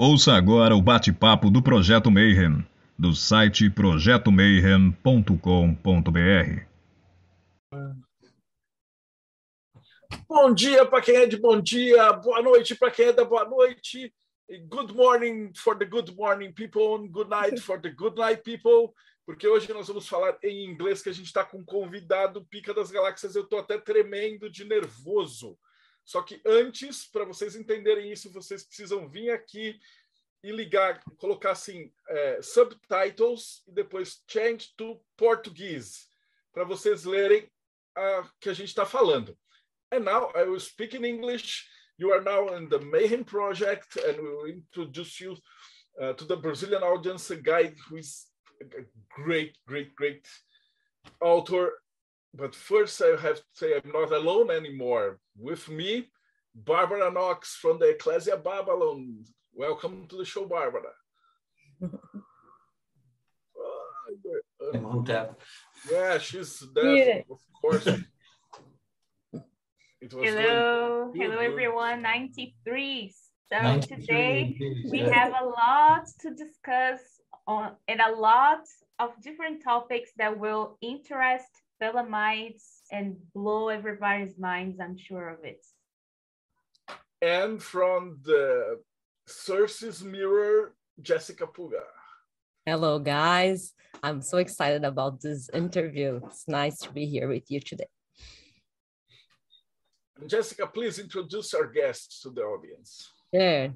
[0.00, 2.64] Ouça agora o bate-papo do Projeto Mayhem,
[2.96, 6.62] do site projetomayhem.com.br.
[10.28, 13.44] Bom dia para quem é de bom dia, boa noite para quem é da boa
[13.44, 14.14] noite.
[14.68, 18.94] Good morning for the good morning people, and good night for the good night people.
[19.26, 22.72] Porque hoje nós vamos falar em inglês que a gente está com um convidado Pica
[22.72, 23.34] das Galáxias.
[23.34, 25.58] Eu estou até tremendo de nervoso
[26.08, 29.78] só que antes, para vocês entenderem isso, vocês precisam vir aqui
[30.42, 36.08] e ligar, colocar assim, é, subtitles e depois change to português,
[36.50, 37.46] para vocês lerem
[37.94, 39.38] o que a gente está falando.
[39.92, 41.68] And now I will speak in English.
[41.98, 45.36] You are now in the Mayhem Project, and we will introduce you
[46.00, 48.28] uh, to the Brazilian audience, a guy who is
[48.62, 50.26] a great, great, great
[51.20, 51.74] author
[52.34, 55.18] but first I have to say I'm not alone anymore.
[55.40, 56.08] With me,
[56.52, 59.24] Barbara Knox from the Ecclesia Babylon.
[59.54, 60.90] Welcome to the show, Barbara.
[61.84, 61.88] uh,
[65.90, 67.22] yeah, she's there, yeah.
[67.30, 67.84] of course.
[70.10, 72.02] hello, hello everyone.
[72.02, 73.14] 93.
[73.52, 73.96] So 93.
[73.96, 74.58] today
[74.90, 76.98] we have a lot to discuss
[77.46, 78.64] on and a lot
[78.98, 81.48] of different topics that will interest
[81.80, 85.64] Thelemites and blow everybody's minds, I'm sure of it.
[87.22, 88.80] And from the
[89.26, 91.82] Sources Mirror, Jessica Puga.
[92.66, 93.72] Hello, guys.
[94.02, 96.20] I'm so excited about this interview.
[96.26, 97.88] It's nice to be here with you today.
[100.26, 103.08] Jessica, please introduce our guests to the audience.
[103.32, 103.72] Sure.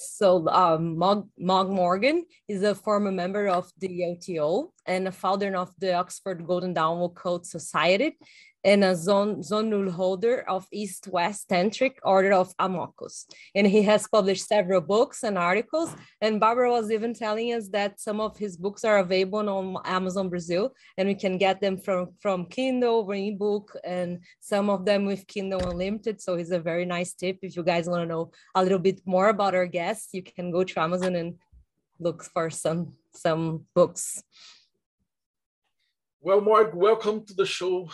[0.00, 5.54] So um, Mogg, Mogg Morgan is a former member of the OTO and a founder
[5.54, 8.16] of the Oxford Golden Dawn Occult Society
[8.64, 13.26] and a zone, zone holder of East West Tantric Order of AMOOKOS.
[13.54, 15.94] And he has published several books and articles.
[16.20, 20.28] And Barbara was even telling us that some of his books are available on Amazon
[20.28, 25.06] Brazil, and we can get them from, from Kindle or ebook, and some of them
[25.06, 26.20] with Kindle Unlimited.
[26.20, 27.38] So it's a very nice tip.
[27.42, 30.50] If you guys want to know a little bit more about our guests, you can
[30.50, 31.36] go to Amazon and
[31.98, 34.22] look for some some books.
[36.20, 37.88] Well, Mark, welcome to the show.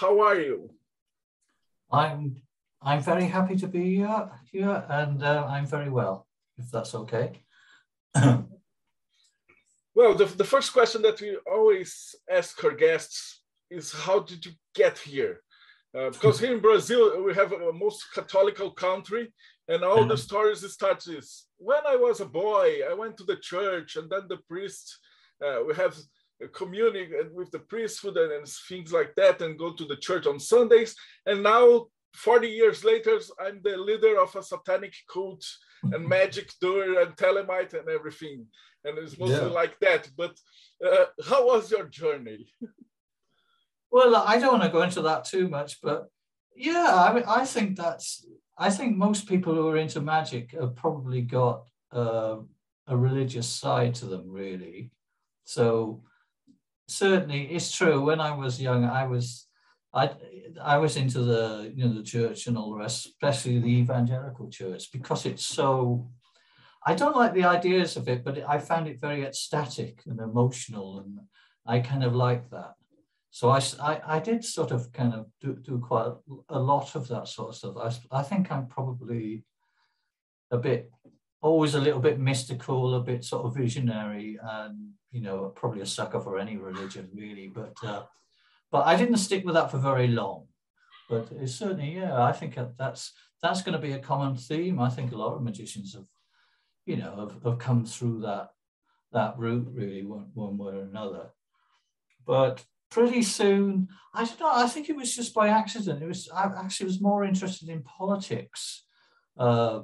[0.00, 0.70] How are you?
[1.90, 2.36] I'm
[2.80, 7.42] I'm very happy to be uh, here, and uh, I'm very well, if that's okay.
[8.14, 8.44] well,
[10.14, 14.98] the, the first question that we always ask our guests is, how did you get
[14.98, 15.40] here?
[15.96, 19.32] Uh, because here in Brazil, we have a most Catholic country,
[19.66, 20.28] and all the mm-hmm.
[20.28, 24.28] stories start is, when I was a boy, I went to the church, and then
[24.28, 24.96] the priest,
[25.44, 25.96] uh, we have
[26.52, 30.94] communing with the priesthood and things like that and go to the church on Sundays.
[31.26, 35.44] And now, 40 years later, I'm the leader of a satanic cult
[35.82, 38.46] and magic doer and Thelemite and everything.
[38.84, 39.52] And it's mostly yeah.
[39.52, 40.08] like that.
[40.16, 40.36] But
[40.84, 42.52] uh, how was your journey?
[43.90, 46.08] well, I don't want to go into that too much, but
[46.54, 50.74] yeah, I mean, I think that's, I think most people who are into magic have
[50.74, 52.36] probably got uh,
[52.86, 54.90] a religious side to them, really.
[55.44, 56.02] So
[56.88, 58.00] certainly it's true.
[58.00, 59.46] When I was young, I was
[59.94, 60.10] I
[60.60, 64.50] I was into the you know the church and all the rest, especially the evangelical
[64.50, 66.10] church, because it's so.
[66.86, 71.00] I don't like the ideas of it, but I found it very ecstatic and emotional,
[71.00, 71.18] and
[71.66, 72.74] I kind of like that.
[73.30, 76.12] So I, I, I did sort of kind of do, do quite
[76.48, 77.76] a lot of that sort of stuff.
[78.10, 79.44] I, I think I'm probably
[80.50, 80.90] a bit,
[81.40, 85.86] always a little bit mystical, a bit sort of visionary, and you know, probably a
[85.86, 87.48] sucker for any religion, really.
[87.48, 88.02] But uh,
[88.70, 90.46] but I didn't stick with that for very long.
[91.08, 93.12] But it's certainly, yeah, I think that's
[93.42, 94.80] that's going to be a common theme.
[94.80, 96.04] I think a lot of magicians have,
[96.84, 98.50] you know, have, have come through that
[99.12, 101.30] that route really one, one way or another.
[102.26, 104.52] But pretty soon, I don't know.
[104.52, 106.02] I think it was just by accident.
[106.02, 108.84] It was I actually was more interested in politics.
[109.38, 109.82] Uh,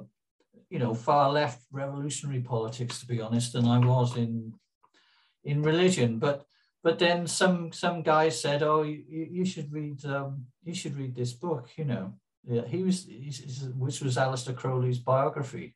[0.69, 4.53] you know, far left revolutionary politics, to be honest, than I was in
[5.43, 6.19] in religion.
[6.19, 6.45] But
[6.83, 11.15] but then some some guy said, "Oh, you, you should read um, you should read
[11.15, 12.13] this book." You know,
[12.47, 13.07] yeah, he was
[13.77, 15.75] which was Aleister Crowley's biography.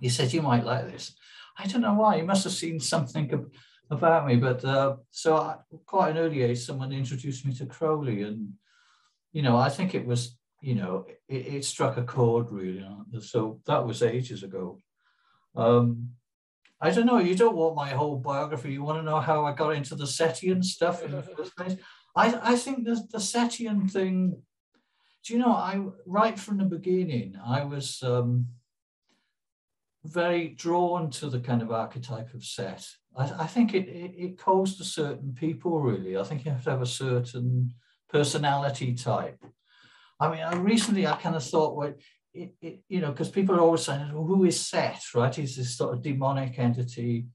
[0.00, 1.14] He said, "You might like this."
[1.58, 2.16] I don't know why.
[2.16, 3.50] He must have seen something
[3.90, 4.36] about me.
[4.36, 5.56] But uh, so I,
[5.86, 8.54] quite an early age, someone introduced me to Crowley, and
[9.32, 12.84] you know, I think it was you know it, it struck a chord really.
[13.20, 14.78] So that was ages ago.
[15.56, 16.10] Um,
[16.80, 17.18] I don't know.
[17.18, 18.72] You don't want my whole biography.
[18.72, 21.76] You want to know how I got into the Setian stuff in the first place.
[22.16, 24.40] I, I think the, the Setian thing,
[25.24, 28.46] do you know, I right from the beginning, I was um,
[30.04, 32.86] very drawn to the kind of archetype of Set.
[33.16, 36.16] I, I think it, it, it calls to certain people, really.
[36.16, 37.74] I think you have to have a certain
[38.08, 39.38] personality type.
[40.20, 41.94] I mean, I recently I kind of thought, well,
[42.34, 45.34] it, it, you know, because people are always saying, well, who is Set, right?
[45.34, 47.26] He's this sort of demonic entity.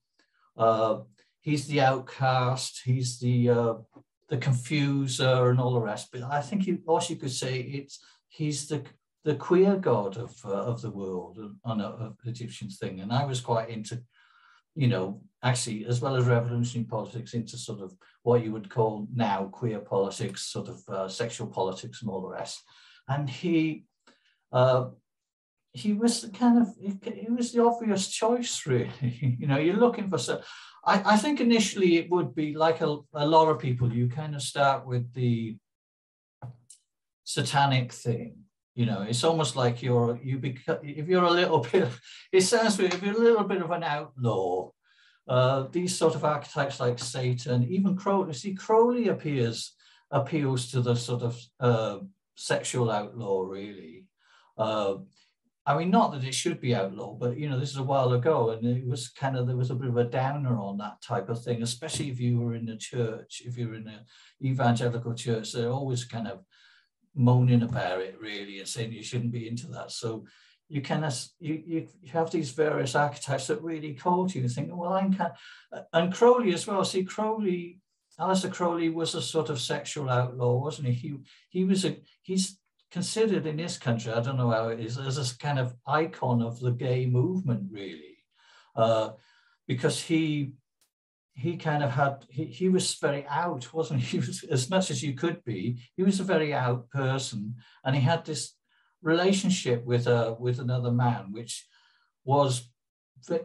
[0.58, 1.00] Uh,
[1.42, 2.82] he's the outcast.
[2.86, 3.74] He's the uh,
[4.30, 6.10] the confuser and all the rest.
[6.12, 8.00] But I think you also you could say it's
[8.30, 8.84] he's the
[9.24, 13.02] the queer god of uh, of the world on a, a Egyptian thing.
[13.02, 14.02] And I was quite into,
[14.76, 19.08] you know, actually as well as revolutionary politics, into sort of what you would call
[19.14, 22.62] now queer politics, sort of uh, sexual politics and all the rest.
[23.08, 23.86] And he.
[24.52, 24.90] Uh,
[25.76, 28.90] he was the kind of he was the obvious choice really
[29.40, 30.42] you know you're looking for so
[30.86, 34.36] I, I think initially it would be like a, a lot of people you kind
[34.36, 35.58] of start with the
[37.26, 38.38] satanic thing
[38.76, 41.90] you know it's almost like you're you become if you're a little bit
[42.32, 44.70] it sounds if you're a little bit of an outlaw
[45.28, 49.74] uh, these sort of archetypes like satan even crowley see crowley appears
[50.12, 51.98] appeals to the sort of uh,
[52.36, 54.06] sexual outlaw really
[54.58, 54.96] uh,
[55.68, 58.14] I mean, not that it should be outlawed, but you know, this is a while
[58.14, 61.02] ago, and it was kind of there was a bit of a downer on that
[61.02, 64.06] type of thing, especially if you were in a church, if you were in an
[64.44, 66.44] evangelical church, they're always kind of
[67.16, 69.90] moaning about it really and saying you shouldn't be into that.
[69.90, 70.26] So
[70.68, 74.52] you of you, you, you have these various archetypes that really call to you and
[74.52, 75.32] think, well, kind
[75.72, 76.84] of, and Crowley as well.
[76.84, 77.80] See, Crowley,
[78.20, 80.94] Aleister Crowley was a sort of sexual outlaw, wasn't he?
[80.94, 81.18] He
[81.50, 82.58] he was a he's
[82.92, 86.42] considered in this country, I don't know how it is, as a kind of icon
[86.42, 88.18] of the gay movement, really,
[88.76, 89.12] uh,
[89.68, 90.54] because he
[91.34, 94.18] he kind of had he, he was very out, wasn't he?
[94.18, 95.78] He was as much as you could be.
[95.96, 98.56] He was a very out person, and he had this
[99.06, 101.66] relationship with a with another man, which
[102.26, 102.70] was,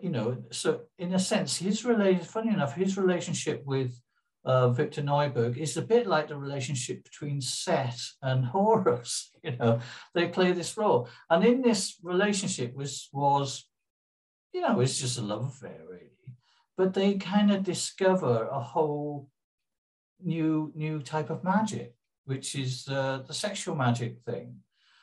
[0.02, 2.24] you know, so in a sense, his relation.
[2.24, 4.00] Funny enough, his relationship with
[4.44, 9.30] uh, Victor Neuburg is a bit like the relationship between Set and Horus.
[9.44, 9.80] You know,
[10.14, 13.68] they play this role, and in this relationship was was,
[14.52, 16.34] you know, it's just a love affair really,
[16.76, 19.28] but they kind of discover a whole
[20.22, 24.62] new new type of magic, which is uh, the sexual magic thing.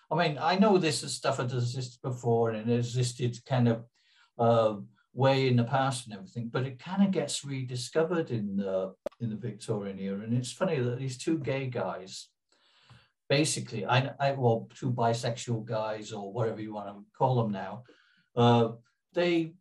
[0.10, 3.84] I mean, I know this is stuff that existed before and it existed kind of.
[4.38, 4.76] Uh,
[5.18, 9.32] way in the past and everything, but it kind of gets rediscovered in the in
[9.32, 10.22] the Victorian era.
[10.22, 12.30] And it's funny that these two gay guys,
[13.28, 17.84] basically, I, I well, two bisexual guys or whatever you want to call them now,
[18.36, 18.74] uh,
[19.14, 19.54] they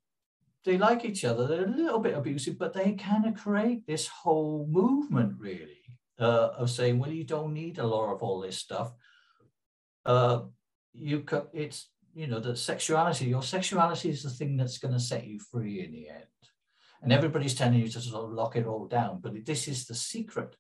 [0.67, 1.47] they like each other.
[1.47, 5.81] They're a little bit abusive, but they kind of create this whole movement really
[6.21, 8.93] uh, of saying, well, you don't need a lot of all this stuff.
[10.07, 10.43] Uh,
[10.95, 15.27] you it's you know, that sexuality, your sexuality is the thing that's going to set
[15.27, 16.25] you free in the end.
[17.03, 19.95] And everybody's telling you to sort of lock it all down, but this is the
[19.95, 20.57] secret.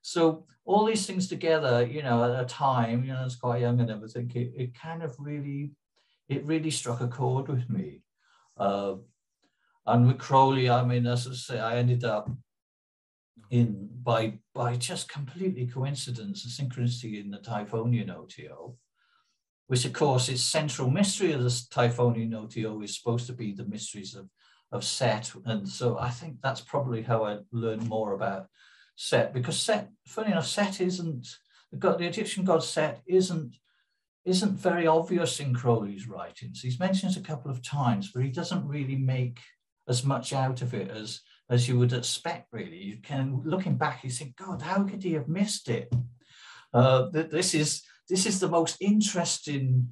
[0.00, 3.62] So all these things together, you know, at a time, you know, I was quite
[3.62, 5.72] young and everything, it, it kind of really,
[6.28, 8.02] it really struck a chord with me.
[8.56, 8.94] Uh,
[9.84, 12.30] and with Crowley, I mean, as I say, I ended up
[13.50, 18.76] in by by just completely coincidence and synchronicity in the Typhonian OTO
[19.72, 23.64] which of course is central mystery of the Typhonian OTO is supposed to be the
[23.64, 24.28] mysteries of,
[24.70, 25.32] of Set.
[25.46, 28.48] And so I think that's probably how I learned more about
[28.96, 31.26] Set, because Set, funny enough, Set isn't,
[31.70, 33.56] the, god, the Egyptian god Set isn't
[34.26, 36.60] isn't very obvious in Crowley's writings.
[36.60, 39.40] He's mentioned a couple of times, but he doesn't really make
[39.88, 42.78] as much out of it as as you would expect, really.
[42.78, 45.92] You can, looking back, you think, God, how could he have missed it?
[46.72, 49.90] Uh, this is this is the most interesting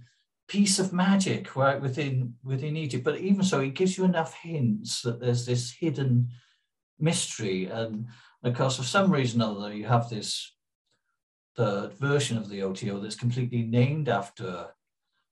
[0.48, 3.04] piece of magic right within within Egypt.
[3.04, 6.30] But even so, it gives you enough hints that there's this hidden
[6.98, 7.66] mystery.
[7.66, 8.06] And
[8.42, 10.56] of course, for some reason or other, you have this
[11.58, 14.68] third version of the OTO that's completely named after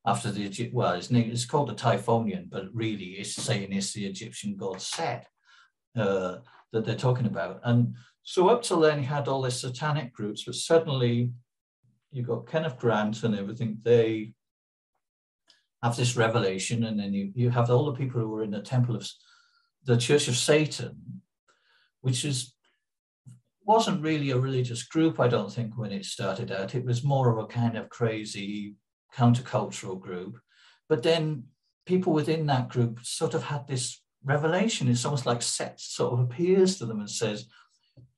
[0.05, 4.05] after the well, it's named, it's called the Typhonian, but really it's saying it's the
[4.05, 5.27] Egyptian god Set
[6.01, 6.39] uh,
[6.73, 7.61] that they're talking about.
[7.65, 11.33] And so up till then, you had all these satanic groups, but suddenly
[12.11, 13.79] you got Kenneth Grant and everything.
[13.83, 14.33] They
[15.83, 18.61] have this revelation, and then you, you have all the people who were in the
[18.61, 19.09] temple of
[19.85, 21.23] the Church of Satan,
[22.01, 22.55] which is
[23.65, 26.75] wasn't really a religious group, I don't think, when it started out.
[26.75, 28.77] It was more of a kind of crazy
[29.15, 30.39] countercultural group.
[30.89, 31.45] But then
[31.85, 34.89] people within that group sort of had this revelation.
[34.89, 37.47] It's almost like Set sort of appears to them and says,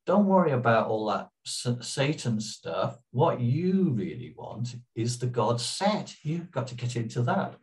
[0.06, 2.98] don't worry about all that Satan stuff.
[3.12, 6.14] What you really want is the God set.
[6.22, 7.54] You've got to get into that.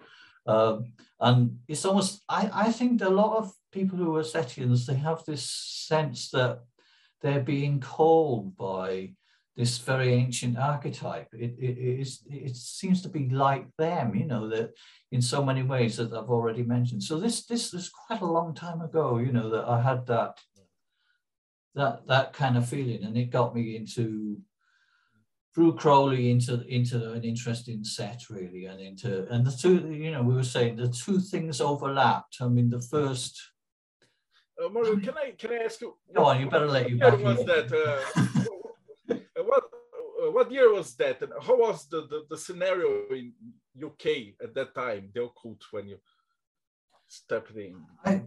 [0.45, 4.95] Um, and it's almost, I, I think a lot of people who are Setians, they
[4.95, 6.59] have this sense that
[7.21, 9.13] they're being called by
[9.57, 11.27] this very ancient archetype.
[11.33, 14.73] It, it, it, is, it seems to be like them, you know, that
[15.11, 17.01] in so many ways that I've already mentioned.
[17.01, 20.37] So this this is quite a long time ago, you know, that I had that
[21.73, 24.37] that that kind of feeling, and it got me into
[25.55, 30.21] through Crowley into into an interesting set really, and into and the two, you know,
[30.21, 32.37] we were saying the two things overlapped.
[32.41, 33.41] I mean, the first.
[34.63, 35.95] Uh, Mario, can I can I ask you?
[36.13, 36.97] Go on, you better let you.
[36.99, 37.73] Back was that?
[37.73, 38.43] Uh,
[40.31, 43.33] what year was that, and how was the, the, the scenario in
[43.83, 45.97] UK at that time, the occult, when you
[47.07, 47.75] stepped in?
[48.05, 48.21] I,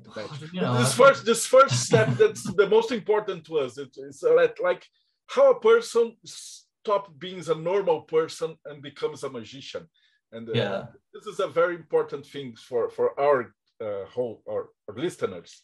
[0.52, 3.78] you know, this first this first step that's the most important to us.
[3.78, 4.87] It, it's like, like
[5.26, 9.88] how a person stops being a normal person and becomes a magician.
[10.33, 10.83] And uh, yeah.
[11.12, 15.62] this is a very important thing for for our uh, whole our, our listeners.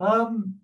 [0.00, 0.56] Um,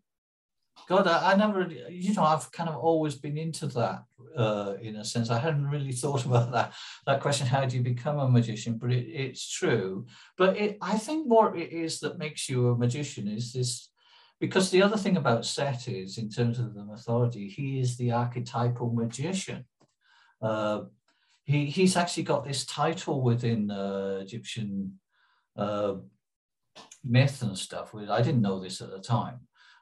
[0.89, 4.03] God, I, I, never, you know, I've kind of always been into that
[4.37, 5.31] uh, in a sense.
[5.31, 6.75] I hadn't really thought about that
[7.07, 7.47] that question.
[7.47, 8.79] How do you become a magician?
[8.79, 10.07] But it, it's true.
[10.37, 13.91] But it, I think what it is that makes you a magician is this,
[14.41, 18.13] because the other thing about Set is, in terms of the mythology, he is the
[18.13, 19.65] archetypal magician.
[20.41, 20.83] Uh,
[21.45, 24.99] he, he's actually got this title within uh, Egyptian
[25.57, 25.95] uh,
[27.05, 27.95] myth and stuff.
[27.95, 29.41] I didn't know this at the time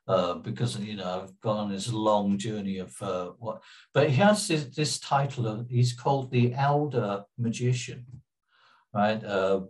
[0.08, 3.62] uh, because you know I've gone on this long journey of uh, what.
[3.92, 5.46] But he has this, this, title.
[5.46, 8.06] Of, he's called the Elder Magician,
[8.94, 9.22] right?
[9.22, 9.60] Uh,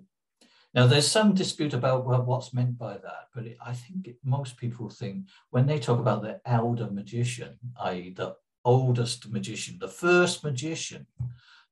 [0.74, 4.16] now there's some dispute about well, what's meant by that, but it, I think it,
[4.22, 9.88] most people think when they talk about the Elder Magician, i.e., the oldest magician, the
[9.88, 11.06] first magician,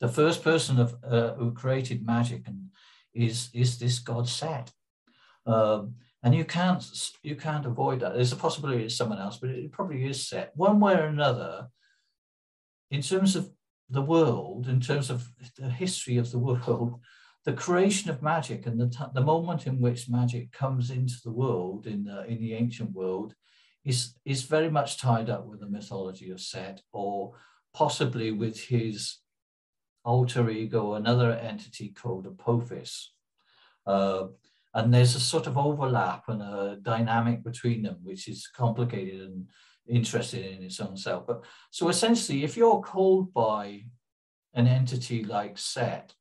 [0.00, 2.70] the first person of, uh, who created magic, and
[3.14, 4.72] is is this god Set.
[5.46, 5.94] Um,
[6.26, 6.84] and you can't
[7.22, 8.14] you can't avoid that.
[8.14, 11.68] There's a possibility it's someone else, but it probably is set one way or another.
[12.90, 13.52] In terms of
[13.88, 16.98] the world, in terms of the history of the world,
[17.44, 21.86] the creation of magic and the, the moment in which magic comes into the world
[21.86, 23.36] in the, in the ancient world
[23.84, 27.34] is, is very much tied up with the mythology of Set or
[27.72, 29.18] possibly with his
[30.04, 33.12] alter ego, another entity called Apophis.
[33.86, 34.26] Uh,
[34.76, 39.46] and there's a sort of overlap and a dynamic between them, which is complicated and
[39.88, 41.26] interesting in its own self.
[41.26, 43.84] But so essentially, if you're called by
[44.52, 46.12] an entity like Set,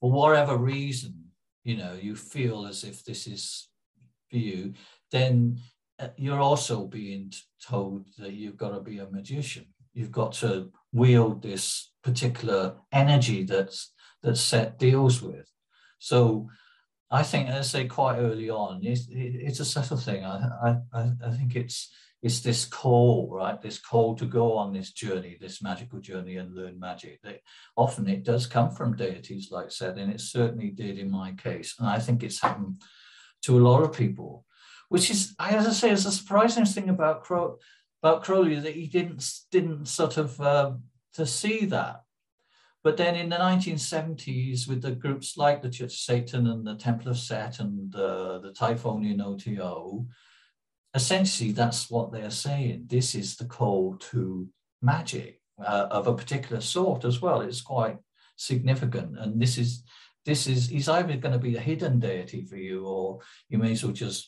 [0.00, 1.26] for whatever reason,
[1.62, 3.68] you know, you feel as if this is
[4.28, 4.74] for you,
[5.12, 5.60] then
[6.00, 7.32] uh, you're also being
[7.64, 9.66] told that you've got to be a magician.
[9.94, 13.92] You've got to wield this particular energy that's
[14.24, 15.48] that Set deals with.
[15.98, 16.48] So
[17.10, 20.24] I think, as I say, quite early on, it's, it's a subtle thing.
[20.24, 21.90] I, I, I think it's
[22.22, 23.60] it's this call, right?
[23.60, 27.20] This call to go on this journey, this magical journey, and learn magic.
[27.22, 27.40] That
[27.76, 31.32] often it does come from deities, like I said, and it certainly did in my
[31.32, 31.76] case.
[31.78, 32.82] And I think it's happened
[33.42, 34.44] to a lot of people,
[34.90, 37.58] which is, as I say, is a surprising thing about Crow,
[38.02, 40.72] about Crowley that he didn't didn't sort of uh,
[41.14, 42.02] to see that
[42.82, 46.76] but then in the 1970s, with the groups like the Church of Satan and the
[46.76, 50.06] Temple of Set and uh, the Typhonian OTO,
[50.94, 52.84] essentially that's what they're saying.
[52.86, 54.48] This is the call to
[54.80, 57.42] magic uh, of a particular sort as well.
[57.42, 57.98] It's quite
[58.36, 59.18] significant.
[59.18, 59.84] And this is,
[60.24, 63.20] this is, he's either going to be a hidden deity for you or
[63.50, 64.26] you may as well just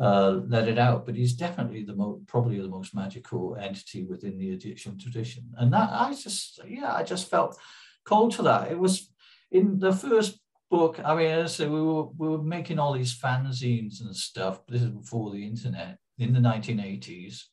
[0.00, 1.06] uh, let it out.
[1.06, 5.44] But he's definitely the most, probably the most magical entity within the Egyptian tradition.
[5.56, 7.56] And that I just, yeah, I just felt
[8.04, 8.70] called to that.
[8.70, 9.10] It was
[9.50, 10.38] in the first
[10.70, 11.00] book.
[11.04, 14.66] I mean, as I said we were we were making all these fanzines and stuff.
[14.66, 17.44] This is before the internet in the 1980s.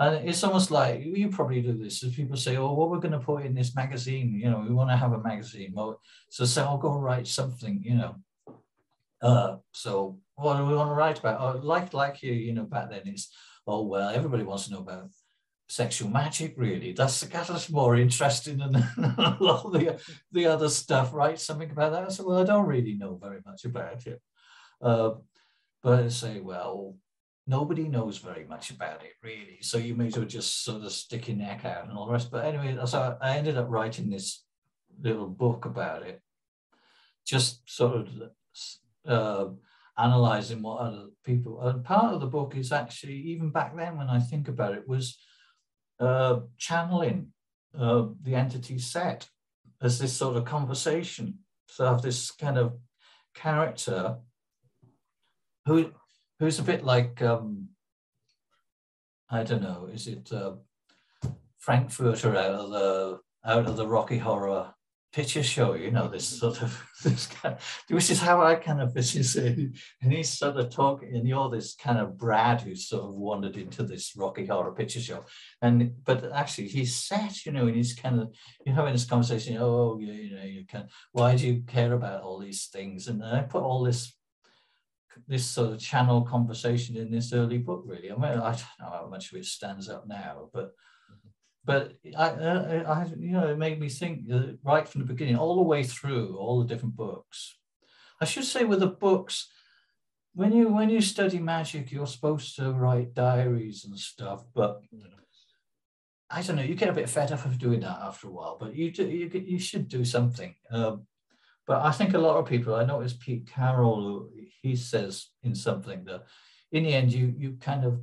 [0.00, 2.04] And it's almost like you probably do this.
[2.04, 4.32] As people say, "Oh, what we're going to put in this magazine?
[4.32, 6.00] You know, we want to have a magazine." Well,
[6.30, 8.14] so say, "I'll go write something." You know,
[9.20, 11.40] uh, so what do we want to write about?
[11.40, 13.34] Oh, like like you, you know, back then it's
[13.66, 15.10] oh well, everybody wants to know about
[15.68, 16.92] sexual magic, really.
[16.92, 18.76] That's that's more interesting than
[19.18, 20.00] a lot of the,
[20.32, 21.38] the other stuff, right?
[21.38, 22.04] Something about that.
[22.04, 24.20] I said, well, I don't really know very much about it.
[24.80, 25.10] Uh,
[25.82, 26.96] but I say, well,
[27.46, 29.58] nobody knows very much about it, really.
[29.60, 32.12] So you may as well just sort of stick your neck out and all the
[32.12, 32.30] rest.
[32.30, 34.44] But anyway, so I ended up writing this
[35.00, 36.20] little book about it,
[37.26, 38.08] just sort of
[39.06, 39.52] uh,
[39.96, 41.60] analyzing what other people.
[41.60, 44.88] And part of the book is actually, even back then, when I think about it,
[44.88, 45.18] was
[46.00, 47.32] uh, channeling
[47.78, 49.28] uh, the entity set
[49.82, 51.38] as this sort of conversation.
[51.76, 52.78] To have this kind of
[53.34, 54.16] character
[55.66, 55.92] who
[56.38, 57.68] who's a bit like um,
[59.30, 60.52] I don't know, is it uh,
[61.58, 64.74] Frank-N-Furter out of the out of the Rocky Horror
[65.12, 68.80] picture show, you know, this sort of this kind of, which is how I kind
[68.80, 69.54] of this is uh,
[70.02, 73.56] and he's sort of talking and you're this kind of Brad who sort of wandered
[73.56, 75.24] into this Rocky Horror picture show.
[75.62, 78.34] And but actually he's set, you know, and he's kind of
[78.64, 82.22] you're having this conversation, oh yeah, you know, you can why do you care about
[82.22, 83.08] all these things?
[83.08, 84.14] And I put all this
[85.26, 88.12] this sort of channel conversation in this early book, really.
[88.12, 90.72] I mean, I don't know how much of it stands up now, but
[91.68, 94.22] but I, I, you know, it made me think
[94.64, 97.58] right from the beginning, all the way through all the different books.
[98.22, 99.50] I should say with the books,
[100.32, 104.80] when you when you study magic, you're supposed to write diaries and stuff, but
[106.30, 106.62] I don't know.
[106.62, 109.06] You get a bit fed up of doing that after a while, but you do,
[109.06, 110.54] you you should do something.
[110.70, 111.06] Um,
[111.66, 112.76] but I think a lot of people.
[112.76, 114.30] I noticed Pete Carroll.
[114.62, 116.22] He says in something that
[116.72, 118.00] in the end, you you kind of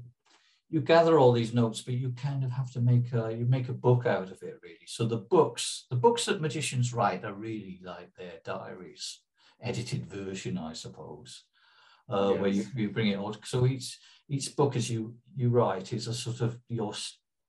[0.70, 3.70] you gather all these notes, but you kind of have to make a you make
[3.70, 4.88] a book out of it, really.
[4.88, 9.22] So the books, the books that magicians write are really like their diaries,
[9.62, 11.44] edited version, I suppose,
[12.10, 12.42] uh, yes.
[12.42, 13.36] where you, you bring it all.
[13.44, 16.94] So each each book as you you write is a sort of your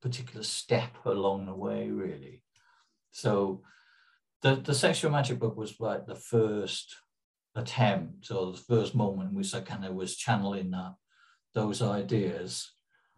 [0.02, 2.42] particular step along the way, really.
[3.12, 3.62] So
[4.42, 6.94] the the sexual magic book was like the first
[7.54, 10.94] attempt or the first moment in which I kind of was channeling that
[11.54, 12.75] those ideas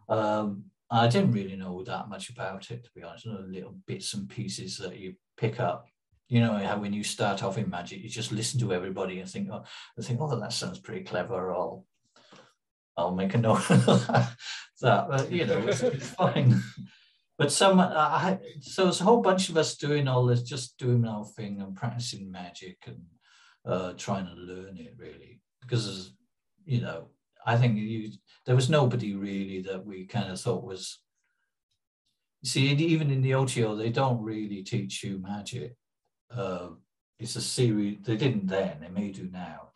[0.09, 3.25] um, I didn't really know that much about it, to be honest.
[3.25, 5.87] Little bits and pieces that you pick up.
[6.27, 9.29] You know how when you start off in magic, you just listen to everybody and
[9.29, 9.63] think, oh,
[9.97, 11.53] I think, oh, that sounds pretty clever.
[11.53, 11.85] I'll,
[12.97, 13.85] I'll make a note of
[14.81, 15.09] that.
[15.09, 16.61] But you know, it's, it's fine.
[17.37, 21.05] But some, I, so there's a whole bunch of us doing all this, just doing
[21.05, 22.99] our thing and practicing magic and
[23.65, 26.11] uh, trying to learn it really, because
[26.65, 27.07] you know,
[27.45, 28.11] I think you
[28.45, 30.99] there was nobody really that we kind of thought was.
[32.43, 35.75] See, even in the OTO, they don't really teach you magic.
[36.31, 36.69] Uh,
[37.19, 37.97] it's a series.
[38.01, 38.79] They didn't then.
[38.79, 39.71] They may do now.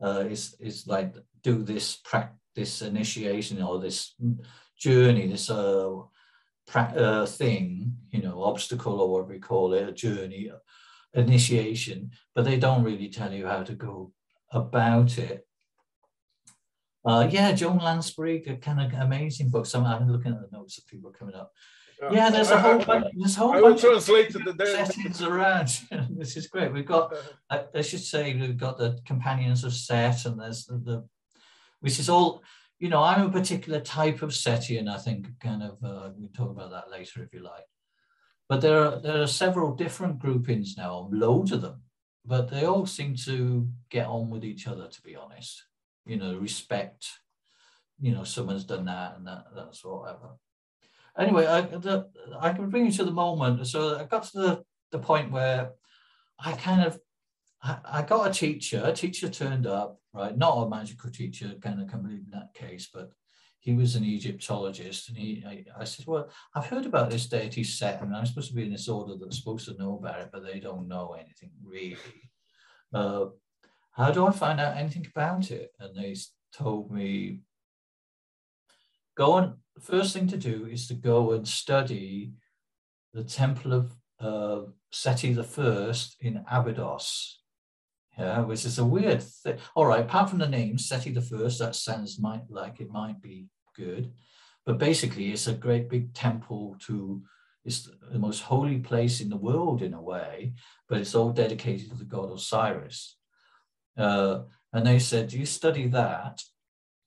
[0.00, 4.14] Uh, it's it's like do this practice initiation or this
[4.78, 5.90] journey, this uh,
[6.66, 10.50] pra- uh, thing, you know, obstacle or whatever we call it, a journey,
[11.14, 12.10] initiation.
[12.34, 14.12] But they don't really tell you how to go
[14.52, 15.46] about it.
[17.04, 19.74] Uh, yeah, Joan Lansberry, kind of amazing books.
[19.74, 21.52] I'm, I'm looking at the notes of people coming up.
[22.10, 23.06] Yeah, there's a whole bunch.
[23.16, 25.80] There's a whole I bunch translated of the settings around.
[26.10, 26.72] this is great.
[26.72, 27.14] We've got,
[27.50, 31.08] I, I, should say, we've got the companions of Set, and there's the, the,
[31.80, 32.42] which is all.
[32.80, 34.88] You know, I'm a particular type of Setian.
[34.88, 37.64] I think kind of uh, we talk about that later if you like.
[38.48, 41.82] But there are there are several different groupings now, loads of them,
[42.26, 44.88] but they all seem to get on with each other.
[44.88, 45.62] To be honest,
[46.06, 47.06] you know, respect,
[48.00, 50.36] you know, someone's done that and that, that's whatever.
[51.18, 52.08] Anyway, I, the,
[52.40, 53.66] I can bring you to the moment.
[53.66, 55.70] So I got to the, the point where
[56.38, 56.98] I kind of,
[57.62, 60.36] I, got a teacher, a teacher turned up, right?
[60.36, 63.10] Not a magical teacher, kind of complete in that case, but
[63.60, 67.64] he was an Egyptologist, and he, I, I, said, well, I've heard about this deity
[67.64, 70.28] set, and I'm supposed to be in this order that's supposed to know about it,
[70.30, 71.96] but they don't know anything really.
[72.92, 73.26] Uh,
[73.94, 75.70] how do I find out anything about it?
[75.78, 76.16] And they
[76.52, 77.40] told me,
[79.16, 82.32] go on, first thing to do is to go and study
[83.12, 87.40] the temple of uh, Seti the First in Abydos.
[88.18, 89.58] Yeah, which is a weird thing.
[89.74, 93.20] All right, apart from the name Seti the First, that sounds might like it might
[93.20, 94.12] be good,
[94.64, 97.22] but basically it's a great big temple to.
[97.64, 100.52] It's the most holy place in the world in a way,
[100.86, 103.16] but it's all dedicated to the god Osiris.
[103.96, 104.40] Uh,
[104.72, 106.42] and they said, you study that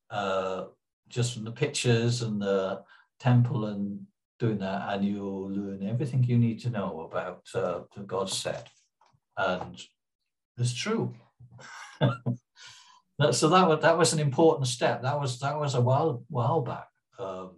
[0.10, 0.66] uh,
[1.10, 2.82] just from the pictures and the
[3.20, 4.00] temple and
[4.40, 8.70] doing that, and you'll learn everything you need to know about uh, the God set.
[9.38, 9.82] And
[10.58, 11.14] it's true.
[13.32, 15.02] so that was, that was an important step.
[15.02, 16.88] That was that was a while while back.
[17.20, 17.58] Um,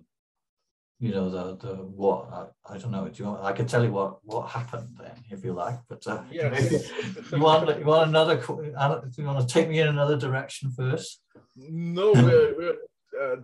[1.00, 3.08] you know the the what I, I don't know.
[3.08, 6.06] Do you want, I can tell you what what happened then if you like, but
[6.06, 6.58] uh, yeah.
[7.32, 8.36] you want you want another?
[8.36, 11.22] Do you want to take me in another direction first?
[11.56, 12.78] No, we're, we're,
[13.22, 13.36] uh,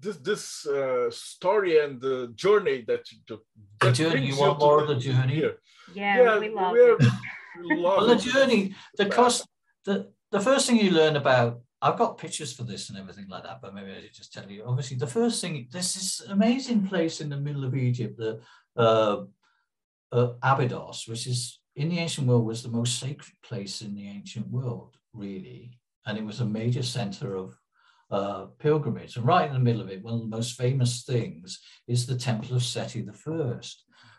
[0.00, 3.44] this this uh, story and the journey that you took.
[3.80, 4.26] The journey.
[4.26, 5.40] You want more of the journey?
[5.94, 6.98] Yeah, yeah, we love it.
[7.80, 9.46] well, the journey, the cost,
[9.84, 13.42] the the first thing you learn about I've got pictures for this and everything like
[13.42, 14.64] that, but maybe I should just tell you.
[14.66, 18.40] Obviously, the first thing, this is amazing place in the middle of Egypt, the
[18.74, 19.24] uh,
[20.10, 24.08] uh, Abydos, which is in the ancient world was the most sacred place in the
[24.08, 25.78] ancient world, really.
[26.06, 27.54] And it was a major center of
[28.10, 29.16] uh, pilgrimage.
[29.16, 32.16] And right in the middle of it, one of the most famous things is the
[32.16, 33.60] Temple of Seti I,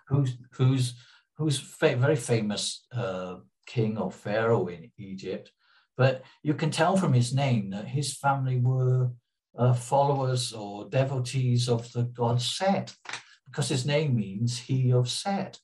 [0.07, 0.93] who's, who's,
[1.35, 5.51] who's fa- very famous uh, king or pharaoh in Egypt.
[5.97, 9.11] But you can tell from his name that his family were
[9.57, 12.93] uh, followers or devotees of the god Set,
[13.45, 15.59] because his name means he of Set.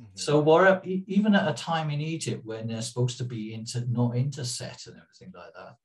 [0.00, 0.10] Mm-hmm.
[0.14, 4.16] So what, even at a time in Egypt when they're supposed to be into not
[4.16, 5.76] into Set and everything like that,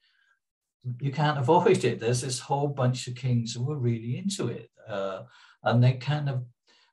[0.99, 1.99] you can't avoid it.
[1.99, 5.23] There's this whole bunch of kings who are really into it, uh,
[5.63, 6.43] and they kind of,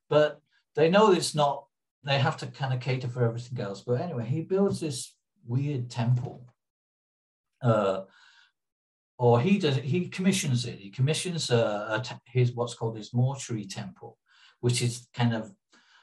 [0.08, 0.40] but
[0.74, 1.64] they know it's not.
[2.04, 3.82] They have to kind of cater for everything else.
[3.82, 5.14] But anyway, he builds this
[5.46, 6.46] weird temple,
[7.62, 8.02] uh,
[9.18, 9.76] or he does.
[9.76, 10.78] He commissions it.
[10.78, 14.16] He commissions a his what's called his mortuary temple,
[14.60, 15.52] which is kind of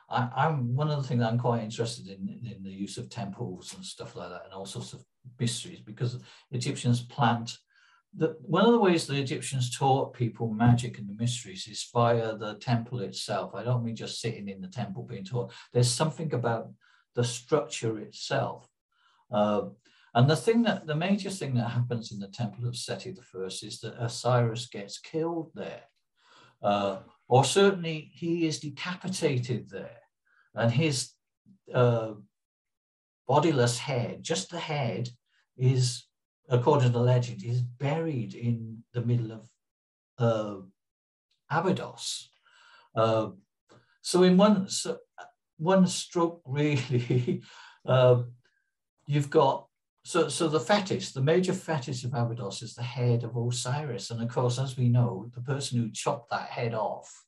[0.09, 3.73] I, am one of the things I'm quite interested in, in the use of temples
[3.73, 5.03] and stuff like that, and all sorts of
[5.39, 6.19] mysteries, because
[6.51, 7.57] Egyptians plant
[8.17, 12.35] the, one of the ways the Egyptians taught people magic and the mysteries is via
[12.37, 13.53] the temple itself.
[13.53, 15.51] I don't mean just sitting in the temple being taught.
[15.73, 16.69] There's something about
[17.15, 18.69] the structure itself.
[19.31, 19.63] Uh,
[20.15, 23.45] and the thing that the major thing that happens in the temple of Seti I
[23.45, 25.83] is that Osiris gets killed there.
[26.63, 29.99] Uh, or certainly he is decapitated there.
[30.53, 31.11] And his
[31.73, 32.13] uh,
[33.27, 35.09] bodiless head, just the head,
[35.57, 36.05] is
[36.47, 39.49] according to legend, is buried in the middle of
[40.17, 40.61] uh,
[41.51, 42.29] Abydos.
[42.95, 43.31] Uh,
[44.01, 44.97] so in one so
[45.57, 47.41] one stroke, really,
[47.85, 48.23] uh,
[49.07, 49.67] you've got
[50.05, 54.21] so so the fetish, the major fetish of Abydos is the head of Osiris, and
[54.21, 57.25] of course, as we know, the person who chopped that head off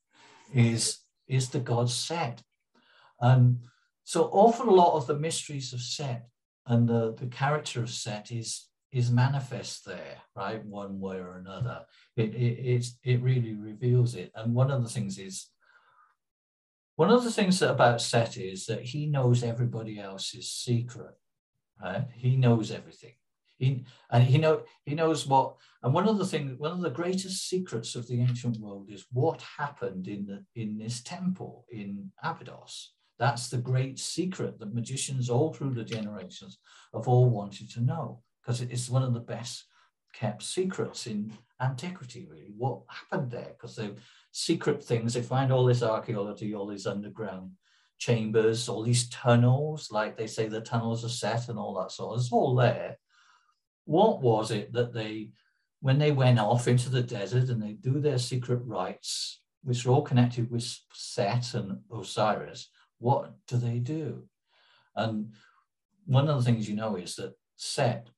[0.53, 2.43] is is the god Set,
[3.19, 3.61] and
[4.03, 6.29] so often a lot of the mysteries of Set
[6.67, 10.63] and the, the character of Set is is manifest there, right?
[10.63, 11.81] One way or another.
[12.15, 14.31] It, it, it really reveals it.
[14.35, 15.47] And one of the things is,
[16.95, 21.15] one of the things about Set is that he knows everybody else's secret,
[21.81, 22.05] right?
[22.15, 23.13] He knows everything.
[23.57, 26.91] He, and he know he knows what and one of the things one of the
[26.91, 32.11] greatest secrets of the ancient world is what happened in the in this temple in
[32.21, 32.93] Abydos.
[33.17, 36.59] That's the great secret that magicians all through the generations
[36.93, 39.65] have all wanted to know because it's one of the best
[40.13, 42.53] kept secrets in antiquity, really.
[42.57, 43.49] What happened there?
[43.49, 43.91] Because they
[44.31, 45.13] secret things.
[45.13, 47.51] They find all this archaeology, all these underground
[47.97, 52.13] chambers, all these tunnels, like they say the tunnels are set and all that sort
[52.13, 52.19] of.
[52.19, 52.97] It's all there.
[53.85, 55.31] What was it that they,
[55.79, 59.89] when they went off into the desert and they do their secret rites, which are
[59.89, 64.23] all connected with Set and Osiris, what do they do?
[64.95, 65.33] And
[66.05, 68.09] one of the things you know is that Set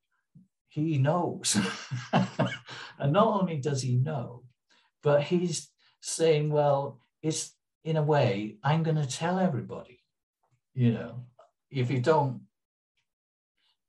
[0.69, 1.57] he knows.
[2.13, 4.43] and not only does he know,
[5.03, 5.69] but he's
[6.01, 7.55] saying, well, it's
[7.89, 9.99] in a way, I'm going to tell everybody,
[10.75, 11.23] you know,
[11.71, 12.41] if you don't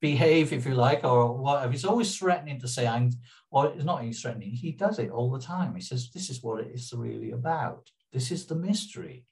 [0.00, 3.10] behave, if you like, or whatever, he's always threatening to say, I'm,
[3.50, 5.74] or it's not he's threatening, he does it all the time.
[5.74, 7.90] He says, this is what it is really about.
[8.10, 9.26] This is the mystery.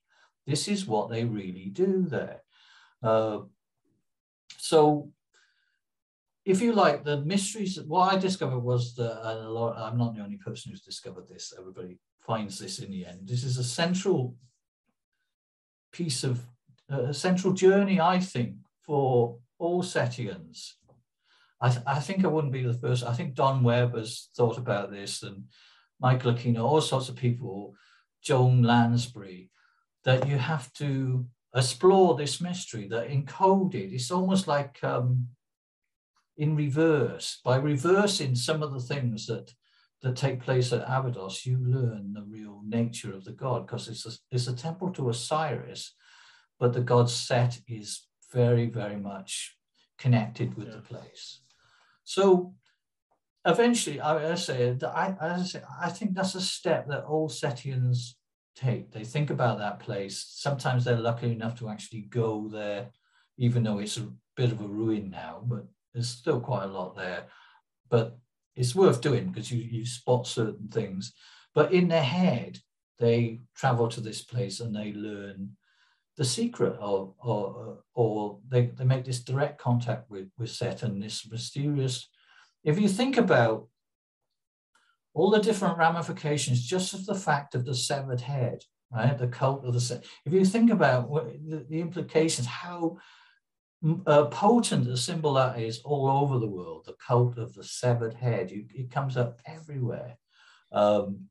[0.47, 2.43] This is what they really do there.
[3.03, 3.39] Uh,
[4.59, 5.11] so
[6.45, 10.37] if you like, the mysteries, what I discovered was that, lot, I'm not the only
[10.37, 13.21] person who's discovered this, everybody finds this in the end.
[13.25, 14.37] This is a central
[15.93, 16.47] piece of,
[16.91, 20.77] uh, central journey, I think, for all Setians.
[21.61, 23.05] I, th I think I wouldn't be the first.
[23.05, 25.45] I think Don Webb has thought about this and
[26.01, 27.75] Michael Aquino, all sorts of people,
[28.23, 29.51] Joan Lansberry,
[30.05, 33.93] that you have to explore this mystery that encoded.
[33.93, 35.29] It's almost like um,
[36.37, 37.41] in reverse.
[37.45, 39.53] By reversing some of the things that
[40.03, 44.07] that take place at Abydos, you learn the real nature of the god because it's
[44.07, 45.95] a, it's a temple to Osiris,
[46.59, 49.57] but the god Set is very, very much
[49.99, 50.75] connected with yeah.
[50.75, 51.41] the place.
[52.05, 52.55] So
[53.45, 58.17] eventually, I, I say, I, I, say, I think that's a step that all Setians
[58.55, 58.93] take.
[58.93, 60.25] They think about that place.
[60.29, 62.91] Sometimes they're lucky enough to actually go there,
[63.37, 66.97] even though it's a bit of a ruin now, but there's still quite a lot
[66.97, 67.25] there,
[67.89, 68.19] but
[68.59, 71.13] it's worth doing because you, you spot certain things.
[71.55, 72.59] But in their head,
[72.99, 75.57] they travel to this place and they learn
[76.17, 80.83] the secret of, or, uh, or they, they make this direct contact with, with Set
[80.83, 82.09] and this mysterious.
[82.65, 83.69] If you think about
[85.15, 89.17] all the different ramifications just of the fact of the severed head, right?
[89.17, 90.05] The cult of the set.
[90.27, 92.99] If you think about what, the, the implications, how
[94.07, 98.15] uh, potent a symbol that is all over the world, the cult of the severed
[98.15, 98.51] head.
[98.51, 100.19] You, it comes up everywhere.
[100.73, 101.29] Um,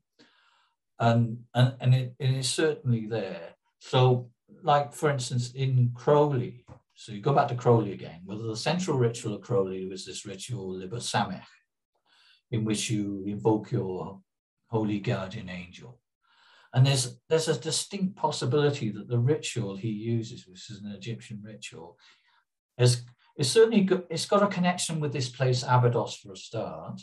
[0.98, 3.54] and and, and it, it is certainly there.
[3.80, 4.30] So,
[4.62, 8.98] like for instance, in Crowley, so you go back to Crowley again, well, the central
[8.98, 11.42] ritual of Crowley was this ritual Liber Samech,
[12.50, 14.20] in which you invoke your
[14.68, 16.00] holy guardian angel.
[16.74, 21.40] And there's there's a distinct possibility that the ritual he uses, which is an Egyptian
[21.42, 21.98] ritual,
[22.78, 23.02] is,
[23.36, 27.00] is certainly got, it's got a connection with this place Abydos for a start.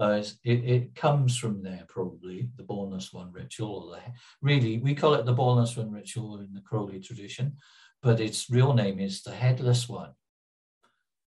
[0.00, 3.90] Uh, it, it comes from there probably the Bornless One ritual.
[3.90, 4.00] The,
[4.40, 7.56] really, we call it the Bornless One ritual in the Crowley tradition,
[8.00, 10.10] but its real name is the Headless One.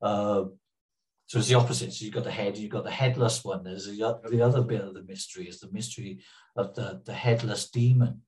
[0.03, 0.47] Uh,
[1.27, 1.93] so it's the opposite.
[1.93, 3.65] So you've got the head, you've got the headless one.
[3.65, 6.21] There's the, the other bit of the mystery is the mystery
[6.55, 8.23] of the, the headless demon.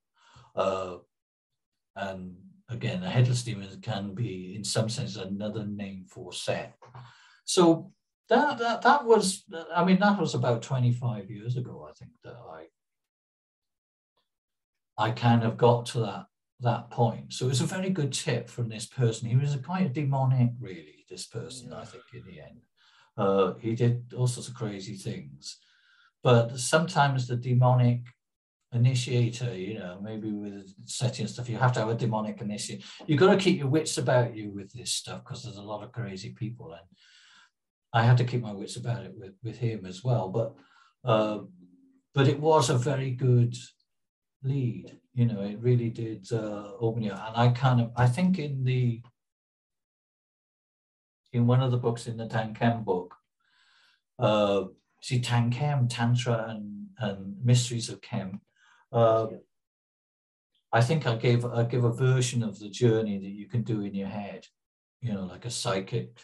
[0.53, 0.97] Uh,
[1.95, 2.35] and
[2.69, 6.75] again, a headless demon can be, in some sense, another name for Set.
[7.45, 7.91] So
[8.29, 9.43] that, that that was,
[9.75, 12.65] I mean, that was about 25 years ago, I think, that I
[14.97, 16.25] I kind of got to that
[16.61, 17.33] that point.
[17.33, 19.29] So it was a very good tip from this person.
[19.29, 21.79] He was a quite a demonic, really, this person, yeah.
[21.79, 22.59] I think, in the end.
[23.17, 25.57] Uh, he did all sorts of crazy things.
[26.21, 28.01] But sometimes the demonic
[28.71, 32.83] initiator, you know, maybe with setting stuff, you have to have a demonic initiator.
[33.07, 35.83] You've got to keep your wits about you with this stuff because there's a lot
[35.83, 36.71] of crazy people.
[36.71, 36.81] And
[37.93, 40.29] I had to keep my wits about it with, with him as well.
[40.29, 40.55] But
[41.03, 41.39] uh,
[42.13, 43.55] but it was a very good
[44.43, 44.97] lead.
[45.13, 47.11] You know, it really did uh, open you.
[47.11, 49.01] And I kind of, I think in the
[51.31, 53.15] in one of the books in the Tan Tankhem book,
[54.17, 54.63] uh,
[55.01, 58.41] see Tankhem, Tantra, and, and Mysteries of Kem.
[58.91, 59.27] Uh,
[60.71, 63.81] I think I gave I give a version of the journey that you can do
[63.81, 64.45] in your head,
[65.01, 66.19] you know, like a psychic.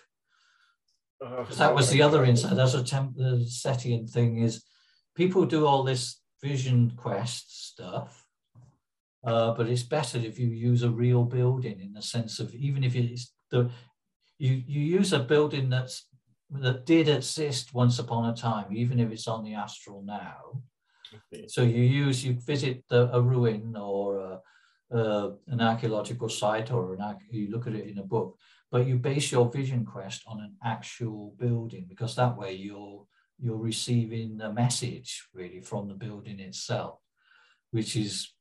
[1.24, 2.56] Uh, that was the other insight.
[2.56, 4.64] That's a temp, the Setian thing is
[5.16, 8.26] people do all this vision quest stuff,
[9.26, 12.84] uh, but it's better if you use a real building in the sense of even
[12.84, 13.70] if it's the
[14.38, 16.08] you you use a building that's
[16.52, 20.62] that did exist once upon a time, even if it's on the astral now.
[21.48, 24.42] So you use you visit the, a ruin or
[24.92, 28.38] a, an archaeological site, or an you look at it in a book,
[28.72, 33.06] but you base your vision quest on an actual building because that way you're
[33.40, 37.00] you're receiving a message really from the building itself,
[37.72, 38.32] which is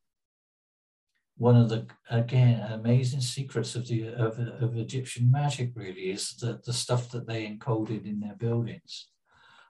[1.37, 6.61] one of the again amazing secrets of the of, of Egyptian magic really is the,
[6.65, 9.09] the stuff that they encoded in their buildings.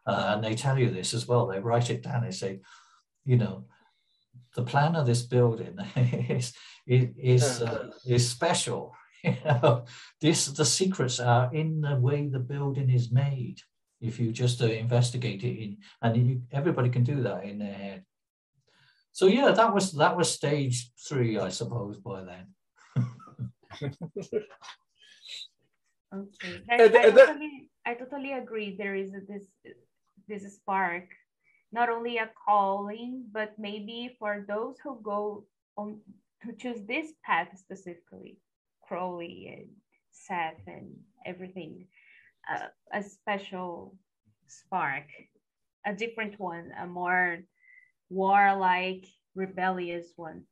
[0.07, 1.47] Uh, and they tell you this as well.
[1.47, 2.25] They write it down.
[2.25, 2.61] They say,
[3.25, 3.65] you know,
[4.55, 5.79] the plan of this building
[6.29, 6.53] is
[6.87, 8.95] is uh, is special.
[9.25, 9.87] You know,
[10.21, 13.57] this the secrets are in the way the building is made.
[13.99, 17.73] If you just uh, investigate it in, and you, everybody can do that in their
[17.73, 18.05] head.
[19.13, 22.47] So yeah, that was that was stage three, I suppose, by then.
[26.13, 28.77] okay, I, I, totally, I totally agree.
[28.77, 29.47] There is a, this
[30.29, 31.09] this spark,
[31.75, 35.45] not only a calling, but maybe for those who go
[35.77, 35.99] on
[36.43, 38.39] to choose this path specifically,
[38.87, 39.69] Crowley and
[40.13, 40.95] Seth and
[41.27, 41.89] everything,
[42.49, 43.97] uh, a special
[44.47, 45.09] spark,
[45.85, 47.41] a different one, a more
[48.09, 50.45] warlike, rebellious one.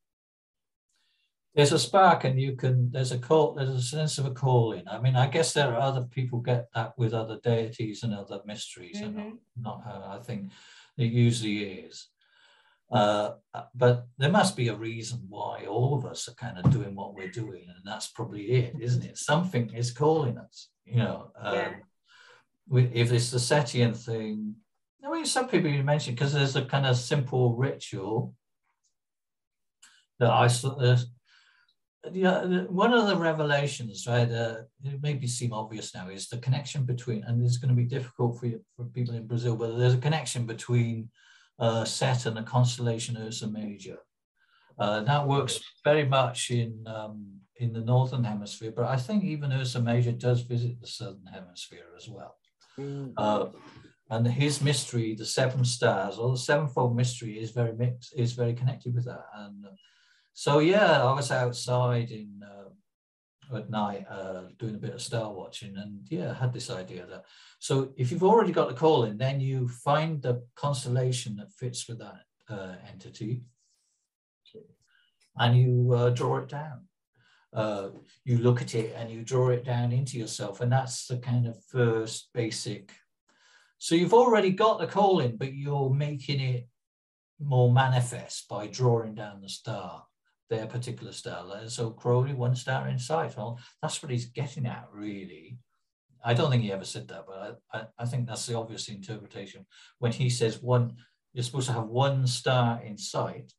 [1.55, 2.91] There's a spark, and you can.
[2.91, 3.53] There's a call.
[3.53, 4.85] There's a sense of a calling.
[4.89, 8.41] I mean, I guess there are other people get that with other deities and other
[8.47, 9.19] mysteries, mm-hmm.
[9.19, 10.51] and not, not I think
[11.03, 12.09] it usually is.
[12.91, 13.33] Uh,
[13.75, 17.15] but there must be a reason why all of us are kind of doing what
[17.15, 19.17] we're doing, and that's probably it, isn't it?
[19.17, 21.33] Something is calling us, you know.
[21.41, 22.83] Um, yeah.
[22.93, 24.57] If it's the Setian thing,
[25.05, 28.35] I mean, some people you mentioned because there's a kind of simple ritual
[30.19, 30.99] that I uh,
[32.11, 34.31] yeah, one of the revelations, right?
[34.31, 37.85] Uh, it maybe seem obvious now is the connection between, and it's going to be
[37.85, 41.09] difficult for you, for people in Brazil, but there's a connection between
[41.59, 43.99] uh, Set and the constellation Ursa Major.
[44.79, 49.53] Uh, that works very much in um, in the northern hemisphere, but I think even
[49.53, 52.35] Ursa Major does visit the southern hemisphere as well.
[52.79, 53.13] Mm.
[53.17, 53.47] Uh,
[54.11, 58.55] and his mystery, the seven stars or the sevenfold mystery, is very mixed, is very
[58.55, 59.25] connected with that.
[59.37, 59.65] And
[60.35, 65.33] so, yeah, I was outside in uh, at night uh, doing a bit of star
[65.33, 67.25] watching, and yeah, I had this idea that
[67.59, 71.99] so if you've already got the calling, then you find the constellation that fits with
[71.99, 73.43] that uh, entity,
[75.37, 76.89] and you uh, draw it down.
[77.55, 77.89] uh,
[78.25, 80.61] you look at it and you draw it down into yourself.
[80.61, 82.93] And that's the kind of first basic.
[83.79, 86.69] So you've already got the calling, but you're making it
[87.41, 90.05] more manifest by drawing down the star,
[90.53, 91.47] their particular star.
[91.51, 93.37] Uh, so Crowley, one star in sight.
[93.37, 95.57] Well, that's what he's getting at, really.
[96.23, 98.89] I don't think he ever said that, but I, I, I think that's the obvious
[98.89, 99.65] interpretation.
[99.99, 100.97] When he says one,
[101.33, 103.51] you're supposed to have one star in sight.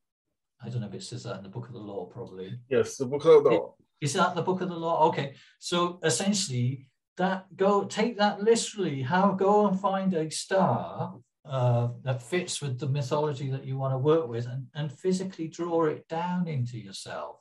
[0.63, 2.59] I don't know if it says that in the Book of the Law, probably.
[2.69, 3.75] Yes, the Book of the Law.
[3.99, 5.07] Is that the Book of the Law?
[5.07, 9.01] Okay, so essentially, that go take that literally.
[9.01, 13.93] How go and find a star uh, that fits with the mythology that you want
[13.93, 17.37] to work with, and, and physically draw it down into yourself.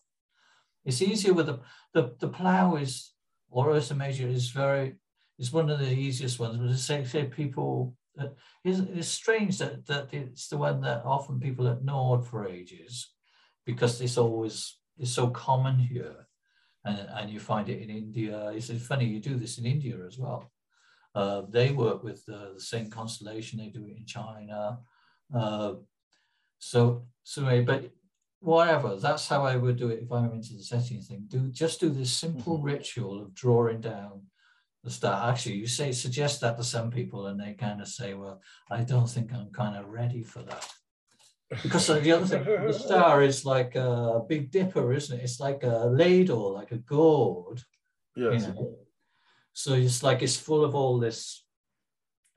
[0.85, 1.61] It's easier with the
[1.95, 3.13] the, the plow is
[3.51, 4.97] or Ursa Major is very
[5.39, 6.59] is one of the easiest ones.
[6.59, 8.35] But say, say people that
[8.65, 13.11] it's, it's strange that, that it's the one that often people ignored for ages
[13.65, 16.29] because it's always is so common here.
[16.85, 18.51] And, and you find it in India.
[18.53, 20.52] It's funny, you do this in India as well.
[21.15, 24.79] Uh, they work with the, the, same constellation, they do it in China.
[25.35, 25.75] Uh,
[26.59, 27.91] so, so, but
[28.41, 31.25] whatever, that's how I would do it if I'm into the Setian thing.
[31.29, 32.67] Do just do this simple mm-hmm.
[32.67, 34.23] ritual of drawing down
[34.85, 35.31] the star.
[35.31, 38.83] Actually, you say suggest that to some people, and they kind of say, "Well, I
[38.83, 40.69] don't think I'm kind of ready for that."
[41.63, 45.23] Because the other thing, the star is like a big dipper, isn't it?
[45.23, 47.63] It's like a ladle, like a gourd.
[48.17, 48.43] Yes.
[48.43, 48.77] You know?
[49.53, 51.45] So it's like it's full of all this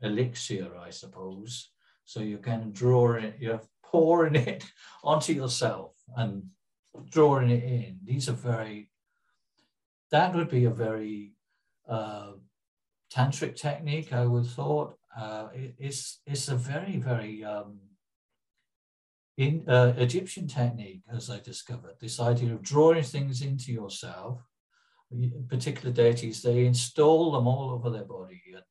[0.02, 1.72] elixir, I suppose.
[2.06, 4.64] So kind of drawing it, you're pouring it
[5.04, 6.44] onto yourself and
[7.10, 8.00] drawing it in.
[8.04, 8.90] These are very,
[10.12, 11.34] that would be a very
[11.90, 12.34] uh,
[13.14, 14.96] tantric technique, I would thought.
[15.18, 17.80] Uh, it, it's, it's a very, very um,
[19.38, 21.96] in, uh, Egyptian technique, as I discovered.
[22.00, 24.42] This idea of drawing things into yourself,
[25.50, 28.64] particular deities, they install them all over their body and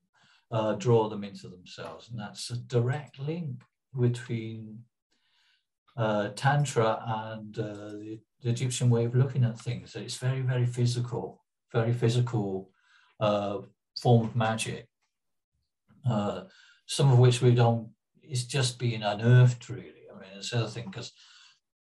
[0.50, 2.10] uh, draw them into themselves.
[2.10, 3.62] And that's a direct link
[3.98, 4.80] between
[5.96, 9.94] uh, Tantra and uh, the, the, Egyptian way of looking at things.
[9.94, 12.70] It's very, very physical, very physical
[13.20, 13.58] uh,
[14.00, 14.88] form of magic,
[16.08, 16.42] uh,
[16.86, 17.90] some of which we don't,
[18.22, 20.06] is just being unearthed really.
[20.12, 21.12] I mean, it's the other thing, because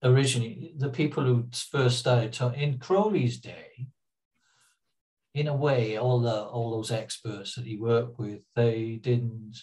[0.05, 3.89] originally the people who first started in Crowley's day,
[5.37, 9.55] in a way, all the all those experts that he worked with, they didn't,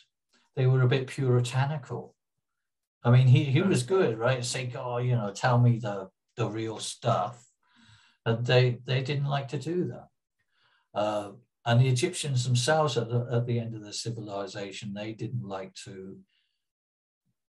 [0.55, 2.15] they were a bit puritanical.
[3.03, 4.45] I mean, he, he was good, right?
[4.45, 7.43] Say, oh, you know, tell me the, the real stuff.
[8.23, 10.07] And they, they didn't like to do that.
[10.93, 11.31] Uh,
[11.65, 15.73] and the Egyptians themselves, at the, at the end of their civilization, they didn't like
[15.85, 16.17] to.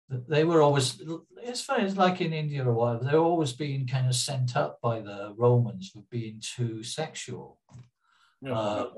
[0.08, 1.00] They were always,
[1.42, 4.78] it's funny, it's like in India or whatever, they're always being kind of sent up
[4.82, 7.60] by the Romans for being too sexual.
[8.42, 8.58] Yeah.
[8.58, 8.90] Uh,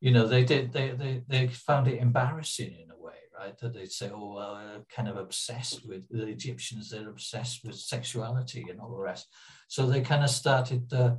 [0.00, 3.58] you know, they did, they, they, they found it embarrassing in a way, right?
[3.58, 7.74] That they'd say, oh, well, uh, kind of obsessed with the Egyptians, they're obsessed with
[7.74, 9.26] sexuality and all the rest.
[9.68, 11.16] So they kind of started, uh,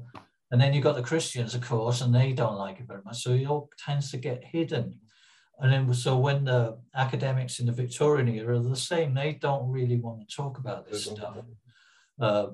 [0.51, 3.21] and then you've got the Christians, of course, and they don't like it very much.
[3.21, 4.99] So it all tends to get hidden.
[5.59, 9.69] And then, so when the academics in the Victorian era are the same, they don't
[9.69, 11.37] really want to talk about this stuff.
[12.19, 12.47] Uh,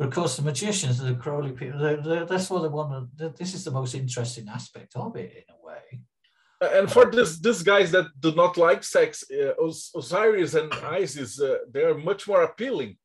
[0.00, 3.18] but of course, the magicians, and the Crowley people, they're, they're, that's what they want.
[3.18, 6.78] To, this is the most interesting aspect of it, in a way.
[6.78, 11.58] And for this, these guys that do not like sex, uh, Osiris and Isis, uh,
[11.70, 12.96] they are much more appealing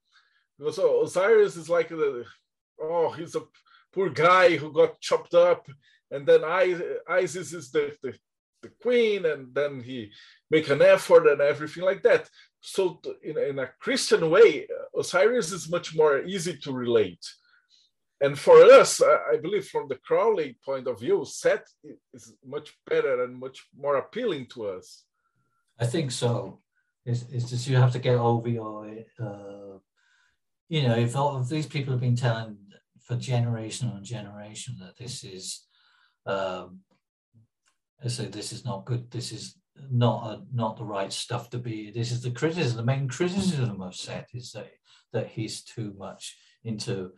[0.58, 2.24] because Osiris is like the,
[2.82, 3.42] oh, he's a
[3.94, 5.68] poor guy who got chopped up,
[6.12, 6.80] and then I,
[7.10, 8.18] Isis is the, the,
[8.62, 10.14] the queen, and then he
[10.50, 12.30] make an effort and everything like that.
[12.66, 17.24] So in, in a Christian way, Osiris is much more easy to relate.
[18.22, 21.68] And for us, I believe from the Crowley point of view, Set
[22.14, 25.04] is much better and much more appealing to us.
[25.80, 26.62] I think so.
[27.06, 28.88] It's, it's just you have to get over your,
[29.22, 29.78] uh,
[30.70, 32.58] you know, if, all, if these people have been telling
[33.04, 35.68] for generation on generation that this is
[36.26, 36.80] um,
[38.04, 39.10] I say this is not good.
[39.10, 39.56] This is
[39.92, 41.92] not a, not the right stuff to be.
[41.92, 42.78] This is the criticism.
[42.78, 44.72] The main criticism of Set is that
[45.14, 47.12] that he's too much into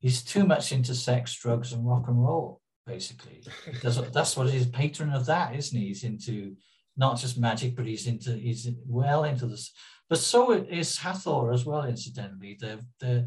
[0.00, 2.60] he's too much into sex, drugs, and rock and roll.
[2.86, 3.42] Basically,
[3.82, 5.88] that's what, that's what he's patron of that, isn't he?
[5.88, 6.56] He's into
[6.96, 9.72] not just magic, but he's into he's well into this.
[10.08, 11.84] But so is Hathor as well.
[11.84, 13.26] Incidentally, they're they're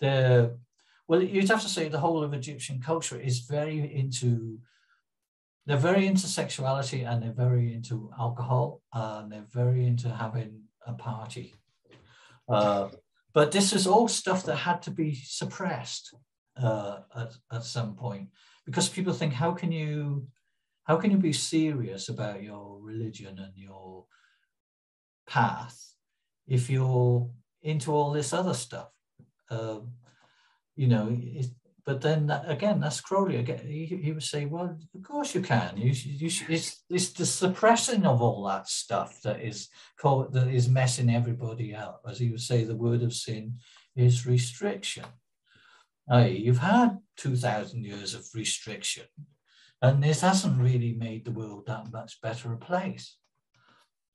[0.00, 0.50] they're
[1.06, 4.58] well, you'd have to say the whole of Egyptian culture is very into,
[5.66, 10.92] they're very into sexuality and they're very into alcohol and they're very into having a
[10.92, 11.54] party.
[12.48, 12.88] Uh,
[13.32, 16.14] but this is all stuff that had to be suppressed.
[16.56, 18.28] uh, at, at some point
[18.66, 20.26] because people think how can you
[20.84, 24.04] how can you be serious about your religion and your
[25.26, 25.94] path
[26.46, 27.28] if you're
[27.62, 28.90] into all this other stuff
[29.50, 29.92] um,
[30.76, 31.46] you know it,
[31.86, 35.76] but then again that's crowley again he, he would say well of course you can
[35.76, 39.68] you, you it's, it's the suppressing of all that stuff that is
[39.98, 43.54] called that is messing everybody out as he would say the word of sin
[43.96, 45.04] is restriction
[46.12, 49.04] you've had 2,000 years of restriction,
[49.80, 53.16] and this hasn't really made the world that much better a place.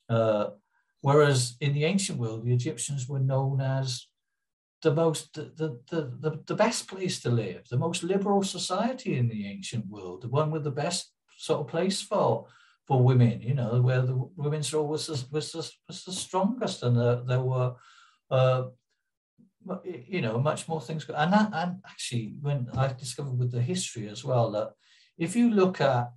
[0.08, 0.48] Uh,
[1.02, 4.08] whereas in the ancient world, the Egyptians were known as
[4.82, 9.28] the most the, the, the, the best place to live, the most liberal society in
[9.28, 12.48] the ancient world, the one with the best sort of place for
[12.88, 16.82] for women, you know, where the women's role was the, was the, was the strongest,
[16.82, 17.76] and there, there were
[18.32, 18.64] uh,
[19.84, 21.08] you know, much more things.
[21.10, 24.72] And that, and actually, when I discovered with the history as well that
[25.18, 26.12] if you look at,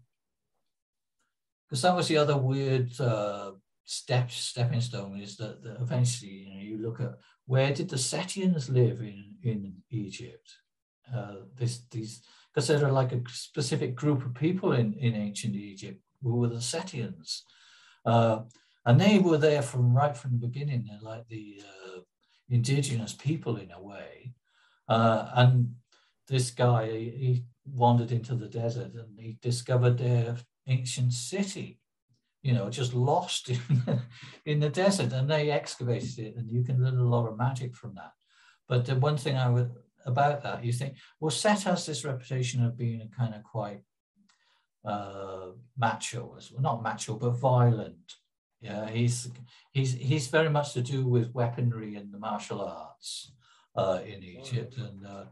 [1.68, 3.52] because that was the other weird uh,
[3.84, 7.98] step stepping stone is that, that, eventually, you know, you look at where did the
[7.98, 10.48] Setians live in in Egypt?
[11.14, 12.22] Uh, this these
[12.52, 16.48] because there are like a specific group of people in in ancient Egypt who were
[16.48, 17.44] the Setians.
[18.04, 18.40] Uh,
[18.84, 20.84] and they were there from right from the beginning.
[20.88, 22.00] They're like the uh,
[22.48, 24.34] indigenous people in a way.
[24.88, 25.74] Uh, and
[26.28, 31.78] this guy, he wandered into the desert and he discovered their ancient city,
[32.42, 33.58] you know, just lost in,
[34.46, 35.12] in the desert.
[35.12, 38.12] And they excavated it, and you can learn a lot of magic from that.
[38.68, 39.70] But the one thing I would
[40.04, 43.82] about that, you think, well, Set has this reputation of being a kind of quite
[44.84, 48.14] uh, macho, well, not macho, but violent.
[48.60, 49.28] Yeah, he's
[49.72, 53.32] he's he's very much to do with weaponry and the martial arts
[53.74, 55.24] uh, in Egypt, and uh,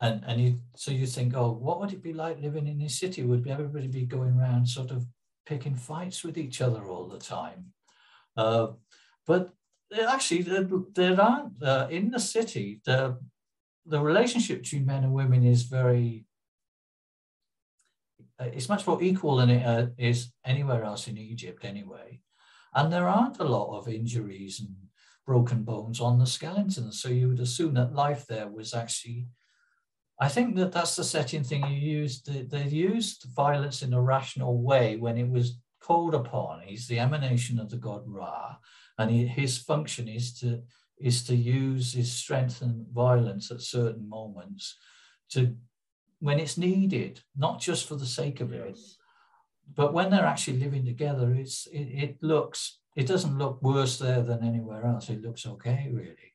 [0.00, 2.98] and and you so you think, oh, what would it be like living in this
[2.98, 3.22] city?
[3.22, 5.06] Would everybody be going around sort of
[5.46, 7.72] picking fights with each other all the time?
[8.36, 8.68] Uh,
[9.26, 9.50] but
[10.08, 13.18] actually, there, there aren't uh, in the city the
[13.86, 16.24] the relationship between men and women is very
[18.40, 22.20] uh, it's much more equal than it uh, is anywhere else in Egypt anyway.
[22.74, 24.74] And there aren't a lot of injuries and
[25.26, 27.02] broken bones on the skeletons.
[27.02, 29.26] So you would assume that life there was actually,
[30.20, 32.26] I think that that's the Setian thing you used.
[32.26, 36.60] They, they used violence in a rational way when it was called upon.
[36.66, 38.56] He's the emanation of the god Ra,
[38.98, 40.62] and he, his function is to
[40.98, 44.76] is to use his strength and violence at certain moments
[45.30, 45.56] to
[46.18, 48.98] when it's needed, not just for the sake of it, yes
[49.74, 54.22] but when they're actually living together, it's it, it, looks it doesn't look worse there
[54.22, 55.08] than anywhere else.
[55.08, 56.34] It looks okay, really,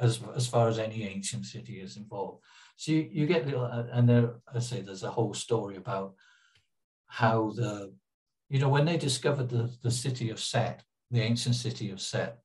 [0.00, 2.42] as as far as any ancient city is involved.
[2.76, 6.14] So you, you get little, and there I say there's a whole story about
[7.06, 7.94] how the
[8.48, 12.38] you know when they discovered the the city of Set, the ancient city of Set.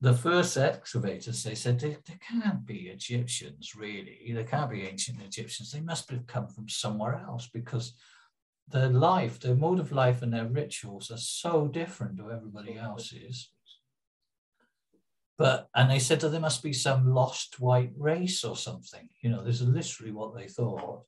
[0.00, 4.32] The first excavators, they said, there, there can't be Egyptians, really.
[4.34, 5.70] There can't be ancient Egyptians.
[5.70, 7.94] They must have come from somewhere else because
[8.66, 13.50] their life, their mode of life, and their rituals are so different to everybody else's.
[15.42, 19.08] But and they said that there must be some lost white race or something.
[19.22, 21.02] You know, this is literally what they thought.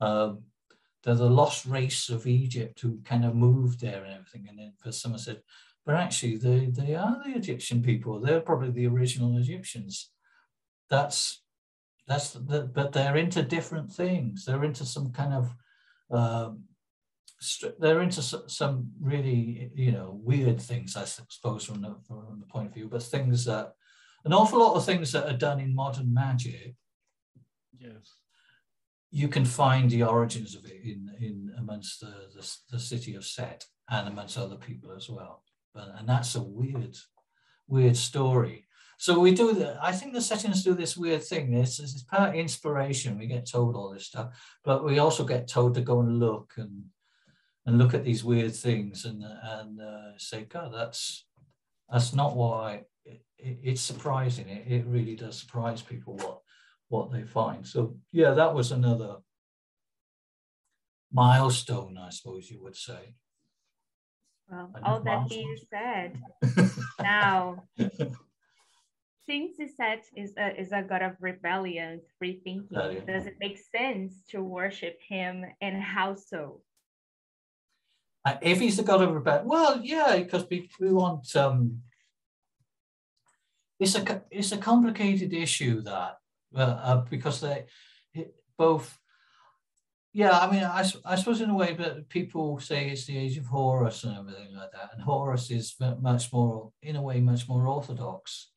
[0.00, 0.42] Um,
[1.04, 4.46] they're the lost race of Egypt who kind of moved there and everything.
[4.48, 5.42] And then for someone said,
[5.86, 8.18] but actually they, they are the Egyptian people.
[8.18, 10.10] They're probably the original Egyptians.
[10.90, 11.42] That's
[12.08, 14.44] that's the, but they're into different things.
[14.44, 15.54] They're into some kind of
[16.10, 16.64] um,
[17.78, 22.66] they're into some really you know weird things i suppose from the, from the point
[22.66, 23.72] of view but things that
[24.24, 26.74] an awful lot of things that are done in modern magic
[27.78, 28.16] yes
[29.10, 33.24] you can find the origins of it in in amongst the the, the city of
[33.24, 35.42] set and amongst other people as well
[35.74, 36.96] but, and that's a weird
[37.68, 38.64] weird story
[39.00, 39.78] so we do that.
[39.80, 41.52] I think the Setians do this weird thing.
[41.52, 43.16] This is part inspiration.
[43.16, 46.54] We get told all this stuff, but we also get told to go and look
[46.56, 46.82] and
[47.68, 51.26] and look at these weird things and and uh, say, God, that's
[51.90, 52.84] that's not why.
[53.04, 54.48] It, it, it's surprising.
[54.48, 56.38] It, it really does surprise people what
[56.88, 57.66] what they find.
[57.66, 59.16] So yeah, that was another
[61.12, 63.14] milestone, I suppose you would say.
[64.50, 66.18] Well, all that being said,
[67.02, 67.64] now
[69.28, 74.22] since Set is a, is a god of rebellion, free thinking, does it make sense
[74.30, 76.62] to worship him and how so?
[78.24, 81.34] Uh, if he's the god of rebellion, well, yeah, because we, we want.
[81.36, 81.82] Um,
[83.78, 86.18] it's a it's a complicated issue that
[86.54, 87.66] uh, because they
[88.56, 88.98] both.
[90.12, 93.36] Yeah, I mean, I, I suppose in a way, but people say it's the age
[93.36, 97.46] of Horus and everything like that, and Horus is much more, in a way, much
[97.48, 98.48] more orthodox,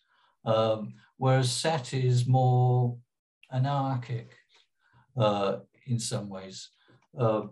[0.46, 2.98] um, whereas Set is more
[3.52, 4.32] anarchic
[5.18, 6.70] uh, in some ways.
[7.16, 7.44] Uh,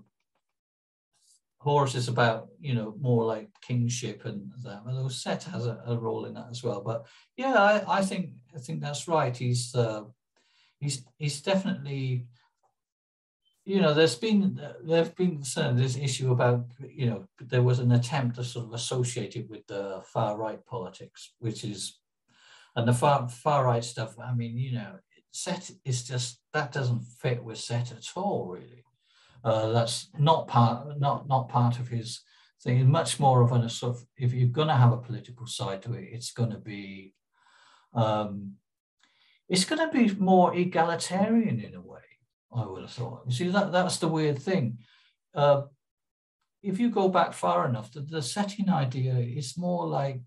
[1.60, 4.82] Horus is about, you know, more like kingship and that.
[4.88, 6.82] Although Set has a, a, role in that as well.
[6.82, 7.06] But
[7.36, 9.36] yeah, I, I think I think that's right.
[9.36, 10.04] He's uh,
[10.80, 12.28] he's he's definitely,
[13.66, 15.44] you know, there's been there've been
[15.74, 19.68] this issue about, you know, there was an attempt to sort of associate it with
[19.68, 22.00] the far right politics, which is,
[22.78, 24.18] and the far far right stuff.
[24.18, 24.94] I mean, you know,
[25.32, 28.86] Set is just that doesn't fit with Set at all, really.
[29.44, 32.22] Uh, that's not part not not part of his
[32.62, 32.90] thing.
[32.90, 35.94] Much more of a sort of if you're going to have a political side to
[35.94, 37.14] it, it's going to be
[37.94, 38.56] um,
[39.48, 42.00] it's going to be more egalitarian in a way.
[42.54, 43.24] I would have thought.
[43.28, 44.80] You see that that's the weird thing.
[45.34, 45.64] Uh,
[46.62, 50.22] if you go back far enough, the, the Setian idea is more like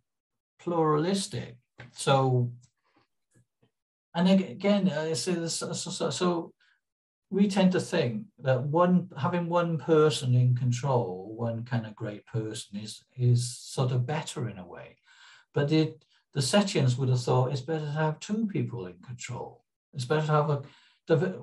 [0.59, 1.57] pluralistic.
[1.93, 2.53] So,
[4.15, 6.53] and again, uh, so, so, so, so
[7.33, 12.27] we tend to think that one having one person in control, one kind of great
[12.27, 14.99] person, is is sort of better in a way.
[15.55, 15.95] But the
[16.35, 19.65] the Setians would have thought it's better to have two people in control.
[19.95, 20.63] It's better to have a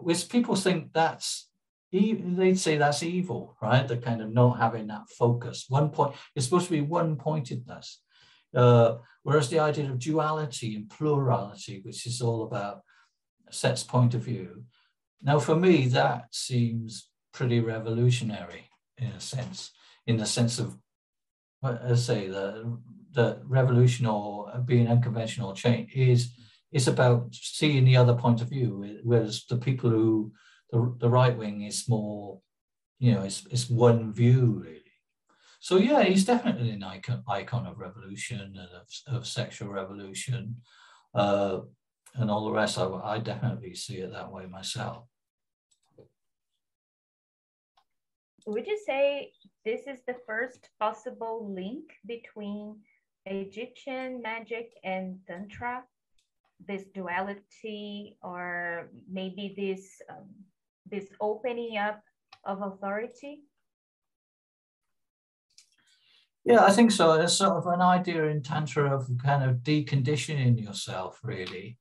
[0.07, 1.47] which people think that's
[1.91, 3.87] they'd say that's evil, right?
[3.87, 5.65] The kind of not having that focus.
[5.69, 8.01] One point, it's supposed to be one pointedness.
[8.55, 12.81] Uh, whereas the idea of duality and plurality, which is all about
[13.51, 14.65] Set's point of view,
[15.21, 19.71] now, for me, that seems pretty revolutionary in a sense,
[20.07, 20.77] in the sense of,
[21.61, 22.77] I say, the,
[23.11, 26.31] the revolution or being unconventional change is
[26.71, 30.31] it's about seeing the other point of view, whereas the people who,
[30.71, 32.39] the, the right wing is more,
[32.99, 34.75] you know, it's, it's one view really.
[35.59, 40.57] So yeah, he's definitely an icon, icon of revolution and of, of sexual revolution.
[41.13, 41.59] Uh,
[42.15, 45.08] and all the rest, I, I definitely see it that way myself.
[48.45, 49.31] Would you say
[49.65, 52.77] this is the first possible link between
[53.25, 55.83] Egyptian magic and Tantra?
[56.67, 60.27] This duality, or maybe this um,
[60.89, 62.01] this opening up
[62.43, 63.43] of authority?
[66.43, 67.17] Yeah, I think so.
[67.17, 71.77] There's sort of an idea in Tantra of kind of deconditioning yourself, really,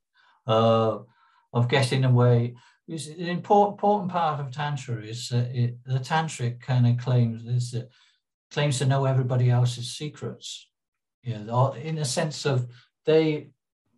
[0.46, 0.98] uh,
[1.52, 2.54] of getting away.
[2.88, 7.72] An important, important part of Tantra is uh, it, the Tantric kind of claims is
[7.72, 7.90] that
[8.50, 10.68] claims to know everybody else's secrets.
[11.22, 12.66] Yeah, in a sense of
[13.04, 13.50] they,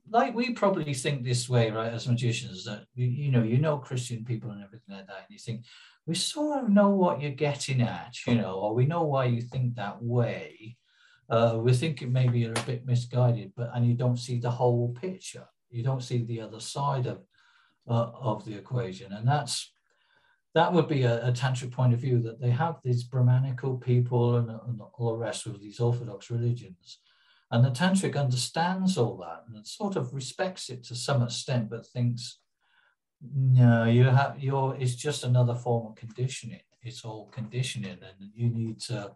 [0.08, 3.78] like we probably think this way, right, as magicians, that you, you know, you know
[3.78, 5.64] Christian people and everything like that, and you think
[6.06, 9.40] we sort of know what you're getting at, you know, or we know why you
[9.40, 10.76] think that way.
[11.28, 14.88] Uh, we think maybe you're a bit misguided, but and you don't see the whole
[15.00, 15.46] picture.
[15.70, 17.20] You don't see the other side of
[17.88, 19.72] uh, of the equation, and that's
[20.54, 24.36] that would be a, a, tantric point of view that they have these Brahmanical people
[24.36, 26.98] and, and, all the rest of these Orthodox religions,
[27.50, 31.86] and the tantric understands all that and sort of respects it to some extent, but
[31.86, 32.38] thinks,
[33.34, 36.60] no, you have your it's just another form of conditioning.
[36.82, 39.12] It's all conditioning, and you need to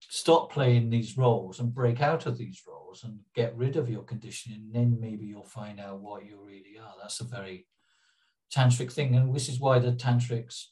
[0.00, 4.02] stop playing these roles and break out of these roles and get rid of your
[4.02, 6.94] conditioning, and then maybe you'll find out what you really are.
[7.00, 7.66] That's a very
[8.54, 10.66] tantric thing, and this is why the tantrics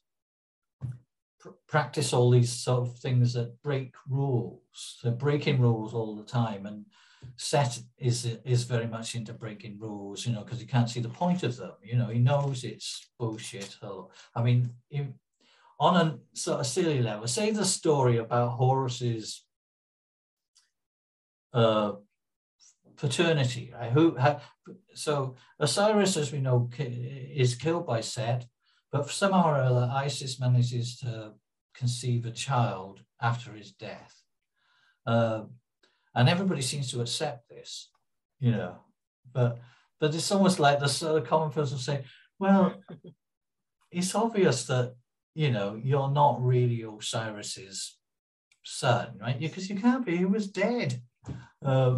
[1.38, 4.98] pr- practice all these sort of things that break rules.
[5.02, 6.84] They're breaking rules all the time, and
[7.36, 11.08] Set is is very much into breaking rules, you know, because he can't see the
[11.08, 11.72] point of them.
[11.82, 13.76] You know, he knows it's bullshit.
[14.34, 14.70] I mean,
[15.80, 19.44] on a sort of silly level, say the story about Horus's
[21.52, 21.92] uh,
[22.96, 23.92] paternity, right?
[23.92, 24.16] Who
[24.94, 28.46] so Osiris, as we know, is killed by Set,
[28.90, 31.32] but somehow or other, Isis manages to
[31.74, 34.22] conceive a child after his death,
[35.06, 35.44] uh,
[36.14, 37.90] and everybody seems to accept this,
[38.40, 38.78] you know.
[39.32, 39.60] But
[40.00, 42.04] but it's almost like the sort of common person say,
[42.38, 42.74] well,
[43.90, 44.94] it's obvious that
[45.42, 47.96] you know, you're not really Osiris's
[48.64, 49.38] son, right?
[49.38, 51.00] Because you can't be, he was dead.
[51.62, 51.92] Um,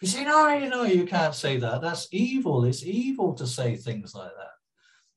[0.00, 1.82] you say, no, you know, you can't say that.
[1.82, 2.64] That's evil.
[2.64, 4.54] It's evil to say things like that.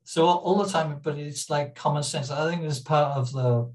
[0.03, 2.29] So all the time, but it's like common sense.
[2.29, 3.71] I think it's part of the,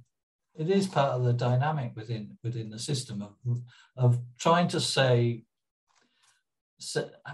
[0.55, 3.35] it is part of the dynamic within within the system of
[3.97, 5.45] of trying to say,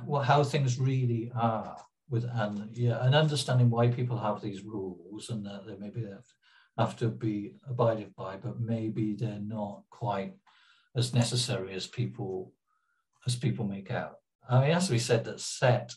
[0.06, 1.76] well, how things really are.
[2.10, 6.26] with and yeah, and understanding why people have these rules and that they maybe have
[6.26, 6.34] to,
[6.81, 10.35] have to be abided by, but maybe they're not quite
[10.97, 12.53] as necessary as people
[13.26, 14.16] as people make out.
[14.49, 15.93] I mean, as we said, that Set,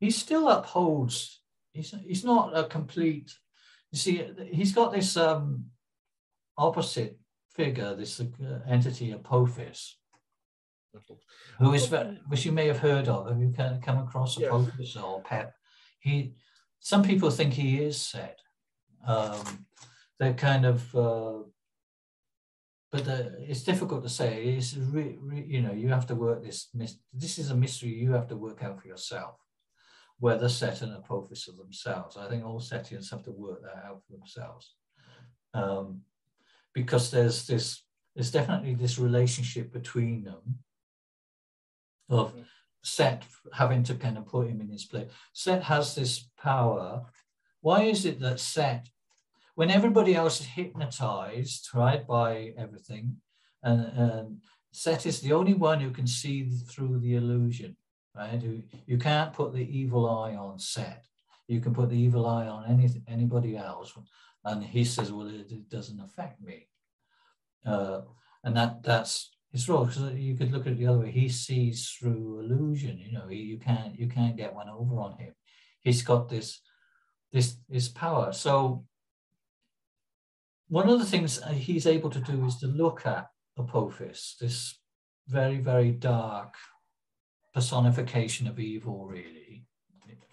[0.00, 1.42] he still upholds.
[1.72, 3.30] He's he's not a complete.
[3.92, 5.66] You see, he's got this um,
[6.56, 7.18] opposite
[7.54, 9.98] figure, this uh, entity, Apophis,
[11.58, 11.92] who is
[12.28, 13.28] which you may have heard of.
[13.28, 14.96] Have you can come across Apophis yes.
[14.96, 15.54] or Pep?
[16.00, 16.34] He,
[16.80, 18.38] some people think he is Set.
[19.06, 19.66] Um,
[20.18, 21.38] they're kind of, uh,
[22.90, 24.44] but the, it's difficult to say.
[24.44, 26.68] It's re, re, you know you have to work this.
[27.12, 29.36] This is a mystery you have to work out for yourself.
[30.20, 34.02] Whether Set and Apophis are themselves, I think all Setians have to work that out
[34.04, 34.74] for themselves,
[35.54, 36.00] um,
[36.74, 37.84] because there's this.
[38.14, 40.58] There's definitely this relationship between them
[42.08, 42.42] of mm-hmm.
[42.82, 45.10] Set having to kind of put him in his place.
[45.32, 47.02] Set has this power.
[47.68, 48.88] Why is it that Set,
[49.54, 53.16] when everybody else is hypnotized, right, by everything,
[53.62, 54.38] and, and
[54.72, 57.76] Set is the only one who can see through the illusion,
[58.16, 58.40] right?
[58.40, 61.04] Who, you can't put the evil eye on Set.
[61.46, 63.92] You can put the evil eye on any, anybody else.
[64.46, 66.68] And he says, well, it, it doesn't affect me.
[67.66, 68.00] Uh,
[68.44, 71.10] and that that's it's wrong because you could look at it the other way.
[71.10, 72.96] He sees through illusion.
[72.98, 75.34] You know, he, you can't you can't get one over on him.
[75.82, 76.62] He's got this
[77.32, 78.32] this this power.
[78.32, 78.84] So
[80.68, 84.78] one of the things he's able to do is to look at Apophis, this
[85.26, 86.54] very very dark
[87.54, 89.64] personification of evil, really,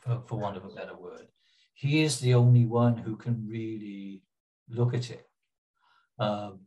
[0.01, 1.27] for, for want of a better word.
[1.73, 4.21] He is the only one who can really
[4.69, 5.25] look at it.
[6.19, 6.59] Um,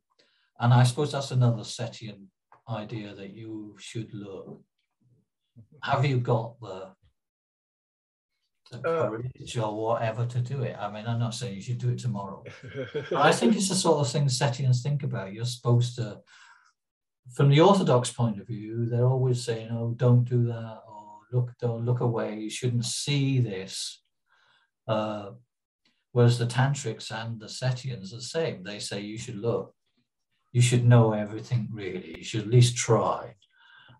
[0.60, 2.26] and I suppose that's another Setian
[2.68, 4.60] idea that you should look.
[5.82, 6.90] Have you got the, uh,
[8.76, 10.76] courage or whatever to do it?
[10.78, 12.44] I mean, I'm not saying you should do it tomorrow.
[13.16, 15.32] I think it's the sort of thing Setians think about.
[15.32, 16.18] You're supposed to,
[17.32, 21.52] from the Orthodox point of view, they're always saying, oh, don't do that, or look,
[21.60, 24.02] don't look away, you shouldn't see this.
[24.86, 25.30] Uh,
[26.12, 28.62] whereas the Tantrics and the Setians are the same.
[28.62, 29.74] They say you should look
[30.52, 32.16] you should know everything really.
[32.18, 33.34] You should at least try.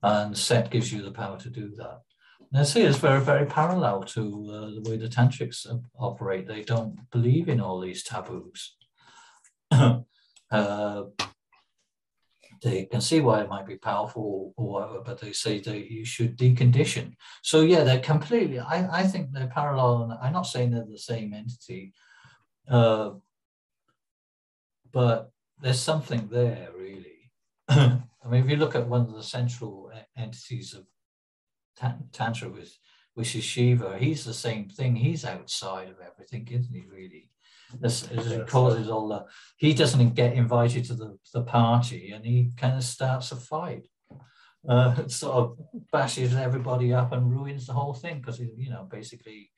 [0.03, 2.01] And set gives you the power to do that.
[2.65, 5.67] See it's very, very parallel to uh, the way the tantrics
[5.99, 6.47] operate.
[6.47, 8.75] They don't believe in all these taboos.
[9.71, 10.03] uh,
[12.63, 16.07] they can see why it might be powerful or whatever, but they say that you
[16.07, 17.13] should decondition.
[17.43, 18.59] So yeah, they're completely.
[18.59, 20.19] I, I think they're parallel.
[20.21, 21.93] I'm not saying they're the same entity,
[22.69, 23.11] uh,
[24.91, 25.31] but
[25.61, 27.31] there's something there really.
[27.69, 30.87] I mean, if you look at one of the central entities of
[32.13, 32.77] Tantra, with,
[33.15, 34.97] which is Shiva, he's the same thing.
[34.97, 37.31] He's outside of everything, isn't he, really?
[37.83, 38.09] As
[38.47, 39.27] causes all the,
[39.59, 43.87] he doesn't get invited to the, the party and he kind of starts a fight.
[44.69, 45.59] Uh, sort of
[45.93, 49.51] bashes everybody up and ruins the whole thing because, you know, basically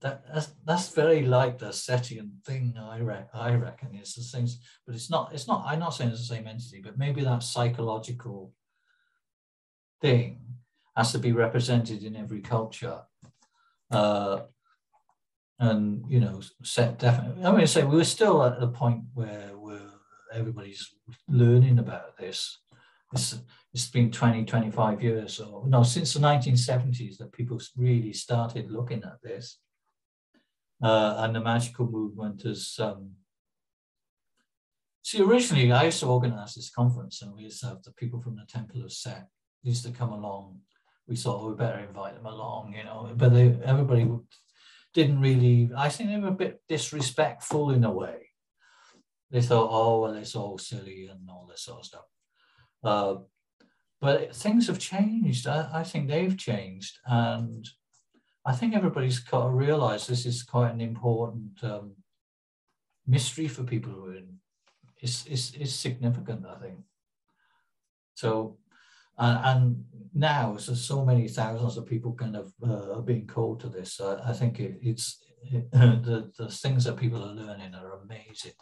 [0.00, 2.74] that, that's, that's very like the Setian thing.
[2.78, 4.46] I, re- I reckon it's the same,
[4.86, 5.32] but it's not.
[5.34, 5.64] It's not.
[5.66, 8.52] I'm not saying it's the same entity, but maybe that psychological
[10.00, 10.40] thing
[10.96, 13.02] has to be represented in every culture.
[13.90, 14.40] Uh,
[15.58, 17.44] and you know, set definitely.
[17.44, 19.90] I mean, say we're still at the point where we're
[20.32, 20.94] everybody's
[21.28, 22.58] learning about this.
[23.12, 23.36] It's,
[23.74, 29.02] it's been 20, 25 years or no, since the 1970s that people really started looking
[29.02, 29.58] at this
[30.82, 32.78] uh, and the magical movement is.
[32.78, 33.12] Um,
[35.02, 38.20] see, originally I used to organize this conference, and we used to have the people
[38.20, 39.28] from the Temple of Set
[39.62, 40.60] used to come along.
[41.10, 44.08] We thought we better invite them along, you know, but they, everybody
[44.94, 45.68] didn't really.
[45.76, 48.28] I think they were a bit disrespectful in a way.
[49.32, 52.04] They thought, oh well, it's all silly and all this sort of stuff.
[52.84, 53.14] Uh,
[54.00, 55.48] but things have changed.
[55.48, 57.68] I, I think they've changed, and
[58.46, 61.96] I think everybody's got to realize this is quite an important um,
[63.04, 64.38] mystery for people who are in.
[65.00, 66.78] It's, it's, it's significant, I think.
[68.14, 68.58] So,
[69.20, 73.60] and, and now, so, so many thousands of people kind of uh, are being called
[73.60, 74.00] to this.
[74.00, 78.52] I, I think it, it's it, the, the things that people are learning are amazing.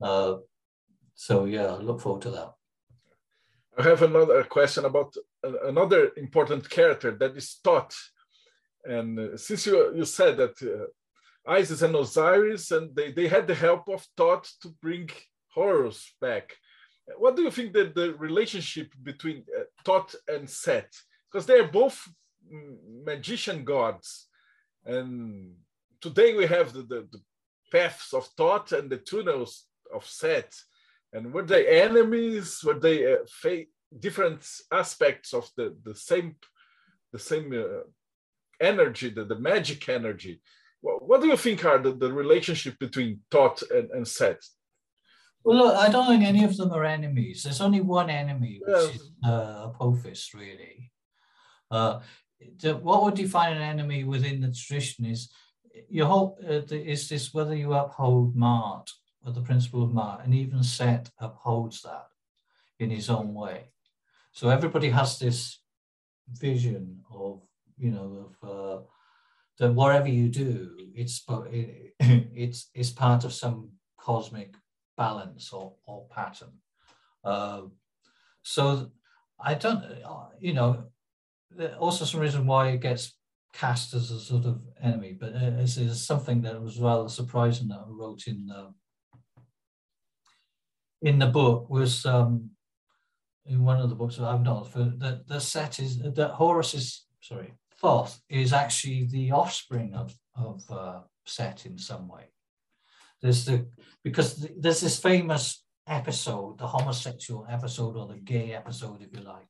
[0.00, 0.36] Uh,
[1.14, 2.52] so, yeah, I look forward to that.
[3.78, 7.94] I have another question about another important character that is taught
[8.84, 13.46] and uh, since you, you said that uh, Isis and Osiris, and they, they had
[13.46, 15.10] the help of Thoth to bring
[15.54, 16.54] Horus back.
[17.16, 20.92] What do you think that the relationship between uh, Thoth and Set?
[21.30, 22.08] Because they are both
[23.04, 24.26] magician gods.
[24.84, 25.54] And
[26.00, 27.20] today we have the, the, the
[27.72, 30.54] paths of Thoth and the tunnels of Set.
[31.12, 32.60] And were they enemies?
[32.64, 33.18] Were they uh,
[33.98, 36.36] different aspects of the, the same
[37.10, 37.84] the same uh,
[38.60, 40.40] energy, the, the magic energy?
[40.80, 44.40] What, do you think are the, the relationship between Thoth and, and Set?
[45.48, 47.42] Well, look, I don't think any of them are enemies.
[47.42, 50.92] There's only one enemy, which is uh, Apophis, really.
[51.70, 52.00] Uh,
[52.60, 55.30] the, what would define an enemy within the tradition is
[55.88, 58.90] your whole uh, is this whether you uphold Maat
[59.24, 62.08] or the principle of Maat, and even Set upholds that
[62.78, 63.70] in his own way.
[64.32, 65.60] So everybody has this
[66.30, 67.40] vision of
[67.78, 68.82] you know of uh,
[69.60, 71.94] that whatever you do, it's it,
[72.34, 74.54] it's it's part of some cosmic
[74.98, 76.52] balance or, or pattern.
[77.24, 77.62] Uh,
[78.42, 78.90] so
[79.40, 79.82] I don't,
[80.40, 80.84] you know,
[81.78, 83.16] also some reason why it gets
[83.54, 87.88] cast as a sort of enemy, but it's, something that was rather surprising that I
[87.88, 88.74] wrote in the,
[91.00, 92.50] in the book was um,
[93.46, 97.54] in one of the books I've not that the set is that Horus is sorry
[97.80, 102.24] Thoth is actually the offspring of of uh, Set in some way.
[103.22, 103.66] There's the
[104.04, 109.48] because there's this famous episode, the homosexual episode or the gay episode, if you like,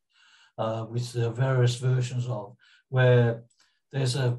[0.56, 2.56] uh, with the various versions of
[2.88, 3.42] where
[3.92, 4.38] there's a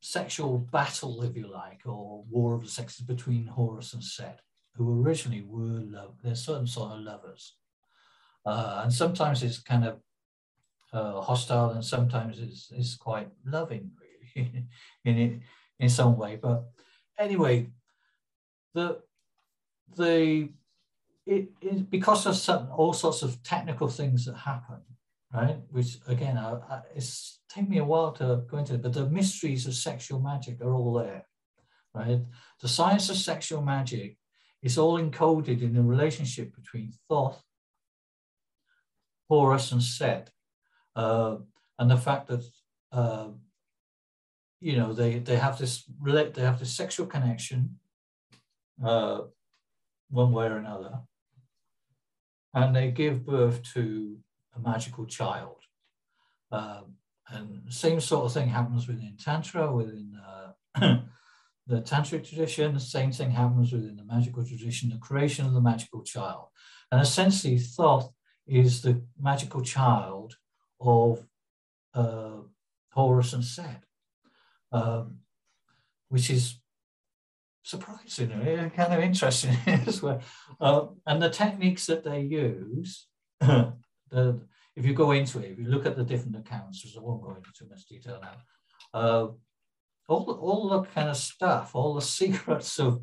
[0.00, 4.40] sexual battle, if you like, or war of the sexes between Horus and Set,
[4.74, 6.14] who originally were love.
[6.22, 7.56] They're certain sort of lovers,
[8.46, 10.00] uh, and sometimes it's kind of
[10.92, 13.90] uh, hostile, and sometimes it's, it's quite loving,
[14.36, 14.66] really,
[15.04, 15.40] in it
[15.78, 16.36] in some way.
[16.36, 16.64] But
[17.18, 17.68] anyway,
[18.74, 19.00] the
[19.96, 20.48] the
[21.26, 24.78] it, because of some all sorts of technical things that happen,
[25.32, 25.58] right?
[25.70, 29.08] Which again, I, I, it's taken me a while to go into it, but the
[29.08, 31.26] mysteries of sexual magic are all there,
[31.94, 32.20] right?
[32.60, 34.16] The science of sexual magic
[34.62, 37.42] is all encoded in the relationship between Thoth,
[39.28, 40.30] Horus, and Set,
[40.96, 41.36] uh,
[41.78, 42.44] and the fact that
[42.92, 43.28] uh,
[44.60, 47.79] you know they they have this relate, they have this sexual connection
[48.84, 49.20] uh,
[50.10, 51.00] one way or another,
[52.54, 54.18] and they give birth to
[54.56, 55.56] a magical child.
[56.52, 56.94] Um,
[57.28, 60.52] and same sort of thing happens within Tantra, within uh,
[61.66, 62.74] the Tantric tradition.
[62.74, 66.48] The same thing happens within the magical tradition, the creation of the magical child.
[66.90, 68.10] And essentially, Thoth
[68.46, 70.34] is the magical child
[70.80, 71.24] of
[71.94, 72.38] uh,
[72.92, 73.84] Horus and Set,
[74.72, 75.18] um,
[76.08, 76.59] which is
[77.62, 78.30] surprising,
[78.70, 80.20] kind of interesting as well.
[80.60, 83.06] Uh, and the techniques that they use,
[83.40, 84.40] the,
[84.76, 87.22] if you go into it, if you look at the different accounts, because I won't
[87.22, 89.28] go into too much detail now, uh,
[90.08, 93.02] all, all the kind of stuff, all the secrets of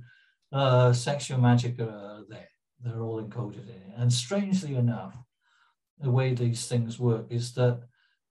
[0.52, 2.50] uh, sexual magic are there.
[2.84, 3.94] They're all encoded in it.
[3.98, 5.18] And strangely enough,
[6.00, 7.82] the way these things work is that,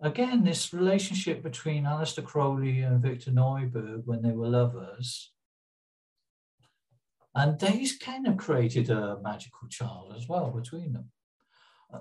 [0.00, 5.32] again, this relationship between Aleister Crowley and Victor Neuburg when they were lovers
[7.36, 11.10] and they kind of created a magical child as well between them.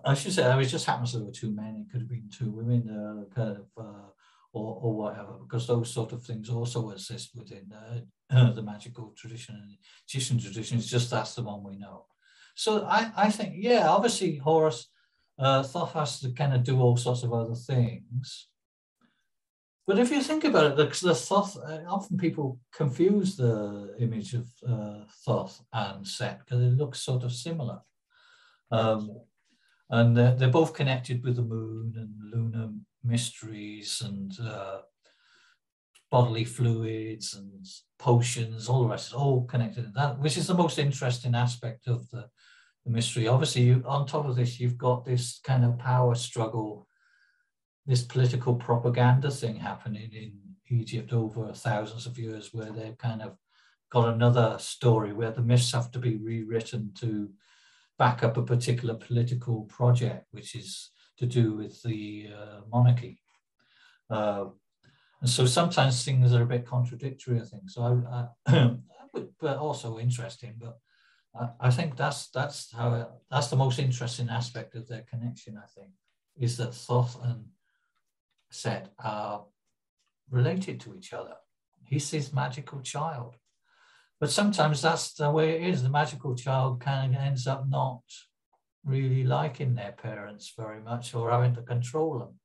[0.04, 2.50] I should say, it just happens there were two men, it could have been two
[2.50, 4.08] women, uh, kind of, uh,
[4.54, 7.72] or, or whatever, because those sort of things also exist within
[8.32, 9.78] uh, the magical tradition and
[10.08, 10.78] Egyptian tradition.
[10.78, 12.06] It's just that's the one we know.
[12.56, 14.88] So I, I think, yeah, obviously Horus
[15.38, 18.48] uh, Thoth has to kind of do all sorts of other things.
[19.88, 24.34] But if you think about it, the, the Thoth, uh, often people confuse the image
[24.34, 27.82] of uh, Thoth and Set because it looks sort of similar.
[28.72, 29.22] Um,
[29.92, 32.70] and they're, they're, both connected with the moon and lunar
[33.04, 34.80] mysteries and uh,
[36.10, 37.66] bodily fluids and
[38.00, 39.86] potions, all the rest is all connected.
[39.86, 42.28] in That, which is the most interesting aspect of the,
[42.86, 43.28] the mystery.
[43.28, 46.88] Obviously, you, on top of this, you've got this kind of power struggle
[47.86, 50.34] this political propaganda thing happening in
[50.70, 53.38] Egypt over thousands of years, where they've kind of
[53.92, 57.30] got another story where the myths have to be rewritten to
[57.98, 63.22] back up a particular political project, which is to do with the uh, monarchy.
[64.10, 64.46] Uh,
[65.22, 67.70] and so sometimes things are a bit contradictory, I think.
[67.70, 68.78] So I, I
[69.40, 70.56] but also interesting.
[70.60, 70.78] But
[71.40, 75.58] I, I think that's that's how that's the most interesting aspect of their connection.
[75.58, 75.92] I think
[76.38, 77.46] is that Thoth and
[78.50, 79.46] Set are
[80.30, 81.36] related to each other.
[81.86, 83.36] He's his magical child.
[84.20, 85.84] But sometimes that's the way it is.
[85.84, 88.02] The magical child kind of ends up not
[88.84, 92.30] really liking their parents very much or having to control them.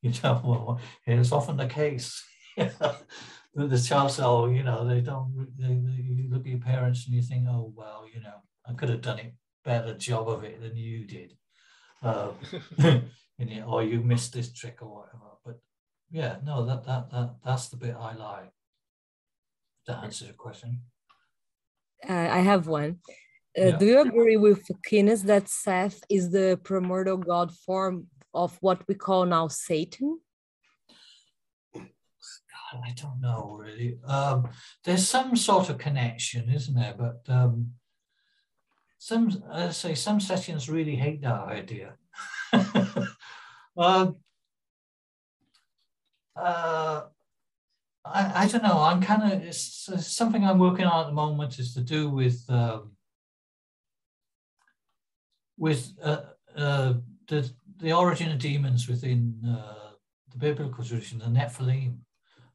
[0.00, 2.22] You know, well, it's often the case.
[2.56, 7.16] the child says, oh, you know, they don't, they, you look at your parents and
[7.16, 9.34] you think, oh, well, you know, I could have done it
[9.64, 11.36] better job of it than you did.
[12.02, 12.30] Uh,
[13.38, 15.30] you, or you missed this trick or whatever.
[16.10, 18.50] Yeah, no, that, that, that, that's the bit I like.
[19.86, 20.80] That answers your question.
[22.08, 22.98] Uh, I have one.
[23.58, 23.76] Uh, yeah.
[23.76, 28.94] Do you agree with Aquino that Seth is the primordial God form of what we
[28.94, 30.20] call now Satan?
[31.74, 33.98] I don't know really.
[34.06, 34.48] Um,
[34.84, 36.94] there's some sort of connection, isn't there?
[36.96, 37.72] But um,
[38.98, 41.94] some, I say, some Setians really hate that idea.
[43.76, 44.16] um,
[46.38, 47.02] uh,
[48.04, 48.80] I, I don't know.
[48.80, 52.08] I'm kind of it's, it's, something I'm working on at the moment is to do
[52.08, 52.92] with um,
[55.56, 56.22] with uh,
[56.56, 56.94] uh,
[57.28, 59.90] the the origin of demons within uh,
[60.30, 61.98] the biblical tradition, the Nephilim.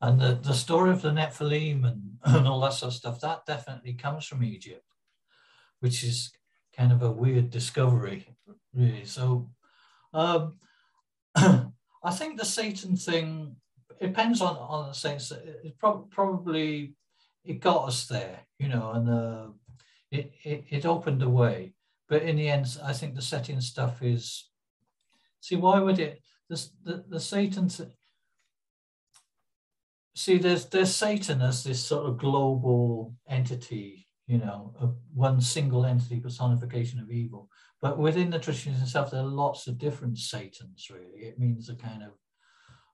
[0.01, 3.45] And the, the story of the Nephilim and, and all that sort of stuff, that
[3.45, 4.83] definitely comes from Egypt,
[5.79, 6.31] which is
[6.75, 8.27] kind of a weird discovery,
[8.73, 9.05] really.
[9.05, 9.49] So
[10.13, 10.59] um,
[11.35, 13.55] I think the Satan thing
[14.03, 16.93] depends on, on the sense it pro- probably
[17.43, 19.47] it got us there, you know, and uh,
[20.11, 21.73] it, it, it opened the way.
[22.09, 24.49] But in the end, I think the Setian stuff is
[25.39, 27.69] see why would it the the, the Satan
[30.15, 35.85] see there's there's Satan as this sort of global entity, you know, a, one single
[35.85, 37.49] entity personification of evil.
[37.81, 40.89] But within the traditions itself, there are lots of different Satans.
[40.89, 42.11] Really, it means a kind of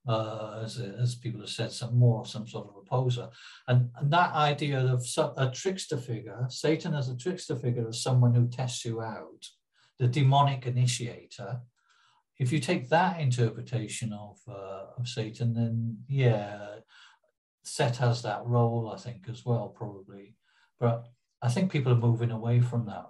[0.08, 3.30] uh, as, as people have said, some more some sort of opposer,
[3.68, 5.06] and, and that idea of
[5.38, 9.46] a trickster figure, Satan as a trickster figure of someone who tests you out,
[10.00, 11.62] the demonic initiator,
[12.40, 16.80] if you take that interpretation of uh, of Satan, then yeah,
[17.64, 20.36] Set has that role, I think, as well, probably.
[20.80, 21.06] But
[21.42, 23.08] I think people are moving away from that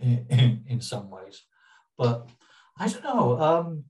[0.00, 1.42] in, in some ways.
[1.98, 2.28] But
[2.78, 3.40] I don't know.
[3.40, 3.84] Um,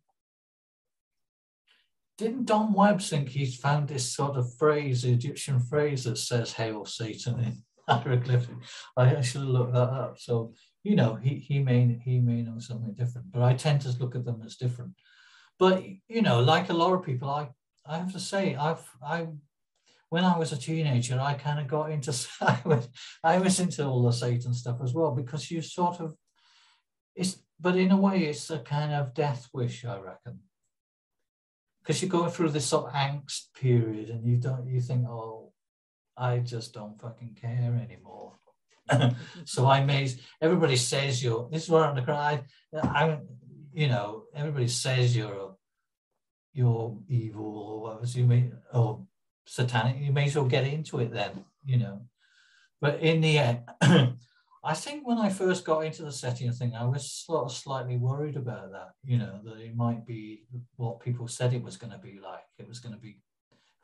[2.21, 6.85] didn't Don Webb think he's found this sort of phrase, Egyptian phrase that says "Hail
[6.85, 8.57] Satan" in hieroglyphic?
[8.97, 10.19] I, should looked that up.
[10.19, 10.53] So
[10.85, 14.15] you know, he he may he may know something different, but I tend to look
[14.15, 14.93] at them as different.
[15.59, 17.49] But you know, like a lot of people, I
[17.87, 19.29] I have to say, I've I
[20.11, 22.13] when I was a teenager, I kind of got into
[22.43, 22.87] I was
[23.25, 26.15] I was into all the Satan stuff as well because you sort of
[27.17, 30.41] it's but in a way it's a kind of death wish, I reckon.
[31.81, 35.53] Because you're going through this sort of angst period and you don't you think, oh,
[36.17, 38.35] I just don't fucking care anymore.
[39.45, 40.11] so I may
[40.41, 42.43] everybody says you're this is where I'm cry.
[42.83, 43.21] i'm
[43.73, 45.57] you know, everybody says you're
[46.53, 48.07] you're evil or whatever.
[48.07, 49.07] You may or
[49.47, 52.03] satanic, you may as well get into it then, you know.
[52.81, 53.61] But in the end,
[54.63, 57.97] I think when I first got into the Setian thing, I was sort of slightly
[57.97, 60.45] worried about that, you know, that it might be
[60.77, 62.45] what people said it was going to be like.
[62.59, 63.21] It was going to be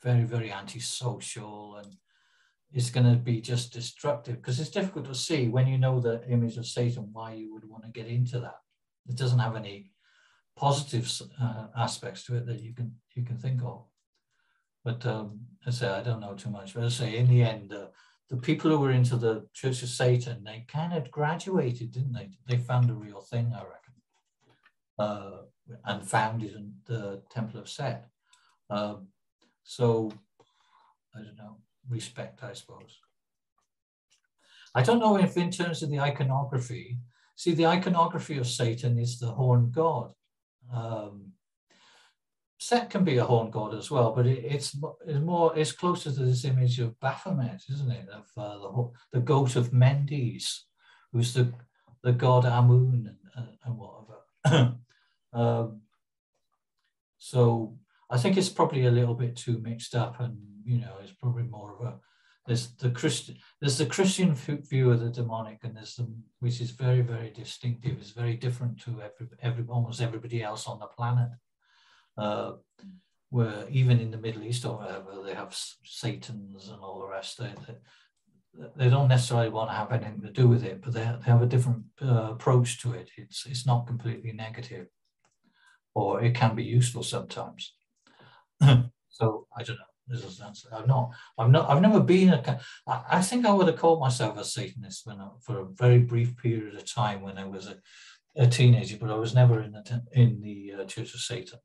[0.02, 1.96] very, very antisocial and
[2.72, 6.28] it's going to be just destructive because it's difficult to see when you know the
[6.28, 8.58] image of Satan why you would want to get into that.
[9.08, 9.92] It doesn't have any
[10.56, 11.10] positive
[11.40, 13.84] uh, aspects to it that you can you can think of.
[14.84, 16.74] But um, I say I don't know too much.
[16.74, 17.86] But I say in the end, uh,
[18.28, 22.30] the people who were into the Church of Satan, they kind of graduated, didn't they?
[22.48, 23.94] They found a real thing, I reckon,
[24.98, 25.30] uh,
[25.84, 28.08] and founded the Temple of Set.
[28.68, 29.08] Um,
[29.62, 30.10] so
[31.14, 31.58] I don't know,
[31.88, 32.98] respect, I suppose.
[34.74, 36.98] I don't know if, in terms of the iconography,
[37.36, 40.12] see, the iconography of Satan is the horned god.
[40.72, 41.32] Um,
[42.58, 44.76] Set can be a horn god as well, but it, it's,
[45.06, 48.08] it's more it's closer to this image of Baphomet, isn't it?
[48.08, 50.64] Of uh, the, the goat of Mendes,
[51.12, 51.52] who's the
[52.02, 54.74] the god Amun and, and whatever.
[55.32, 55.80] um,
[57.18, 57.76] so
[58.08, 61.42] I think it's probably a little bit too mixed up, and you know, it's probably
[61.42, 61.98] more of a
[62.46, 66.70] there's the Christian there's the Christian view of the demonic, and there's the which is
[66.70, 67.98] very very distinctive.
[67.98, 71.28] It's very different to every, every almost everybody else on the planet
[72.18, 72.52] uh,
[73.30, 77.38] where even in the Middle East or wherever they have Satans and all the rest.
[77.38, 77.74] They, they,
[78.76, 81.42] they don't necessarily want to have anything to do with it, but they, they have
[81.42, 83.10] a different uh, approach to it.
[83.16, 84.86] It's, it's not completely negative,
[85.94, 87.74] or it can be useful sometimes.
[89.08, 89.84] so I don't know.
[90.72, 91.10] I'm not.
[91.36, 91.68] I'm not.
[91.68, 92.60] I've never been a.
[92.86, 95.98] I, I think I would have called myself a Satanist when I, for a very
[95.98, 97.76] brief period of time when I was a,
[98.36, 101.58] a teenager, but I was never in the in the uh, Church of Satan.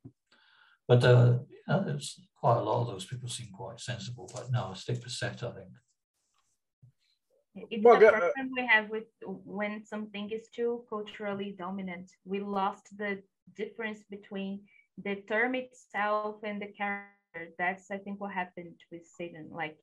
[0.91, 4.29] But uh, you know, there's quite a lot of those people seem quite sensible.
[4.35, 5.71] But no, stick to Set, I think.
[7.71, 12.11] It's well, the uh, problem we have with when something is too culturally dominant.
[12.25, 13.23] We lost the
[13.55, 14.63] difference between
[15.01, 17.53] the term itself and the character.
[17.57, 19.47] That's I think what happened with Satan.
[19.49, 19.77] Like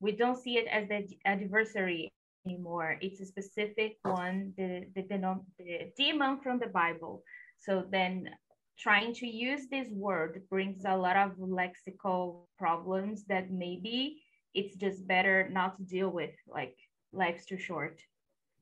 [0.00, 2.10] we don't see it as the adversary
[2.46, 2.96] anymore.
[3.02, 7.22] It's a specific one, the the, the, the demon from the Bible.
[7.60, 8.30] So then
[8.78, 14.22] trying to use this word brings a lot of lexical problems that maybe
[14.54, 16.76] it's just better not to deal with like
[17.12, 18.00] life's too short.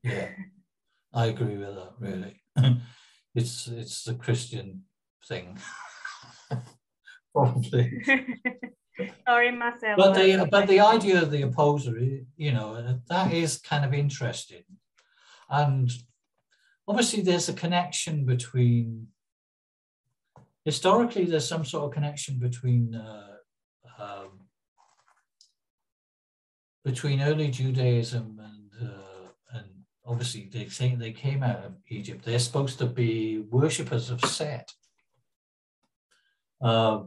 [0.03, 0.29] Yeah.
[1.13, 2.41] I agree with that really.
[3.35, 4.83] It's it's the christian
[5.27, 5.57] thing.
[7.33, 8.03] Probably.
[9.27, 11.97] Sorry myself but the but the idea of the opposer
[12.37, 14.63] you know that is kind of interesting.
[15.49, 15.89] And
[16.87, 19.07] obviously there's a connection between
[20.65, 23.35] historically there's some sort of connection between uh,
[23.99, 24.47] um,
[26.83, 29.67] between early Judaism and uh, and
[30.05, 32.25] obviously they say they came out of Egypt.
[32.25, 34.71] They're supposed to be worshippers of Set.
[36.61, 37.03] Uh,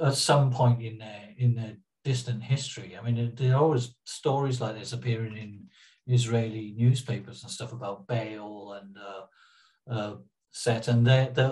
[0.00, 4.60] at some point in their in their distant history, I mean, there are always stories
[4.60, 5.68] like this appearing in
[6.06, 10.16] Israeli newspapers and stuff about Baal and uh, uh
[10.52, 11.48] Set, and they're, they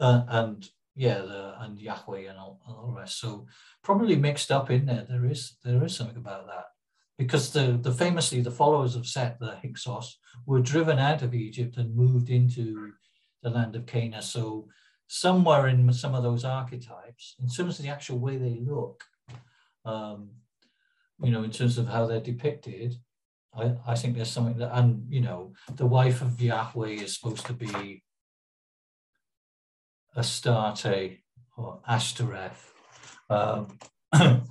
[0.00, 3.20] uh, and yeah, the, and Yahweh and all, all the rest.
[3.20, 3.46] So
[3.82, 5.06] probably mixed up in there.
[5.08, 6.66] There is there is something about that
[7.18, 11.76] because the, the famously the followers of Set, the Hyksos, were driven out of Egypt
[11.76, 12.92] and moved into
[13.42, 14.22] the land of Cana.
[14.22, 14.68] So
[15.06, 19.04] somewhere in some of those archetypes, in terms of the actual way they look,
[19.84, 20.30] um,
[21.22, 22.96] you know, in terms of how they're depicted,
[23.54, 27.46] I, I think there's something that, and you know, the wife of Yahweh is supposed
[27.46, 28.02] to be
[30.16, 31.18] Astarte
[31.56, 32.72] or Ashtoreth.
[33.28, 33.78] Um,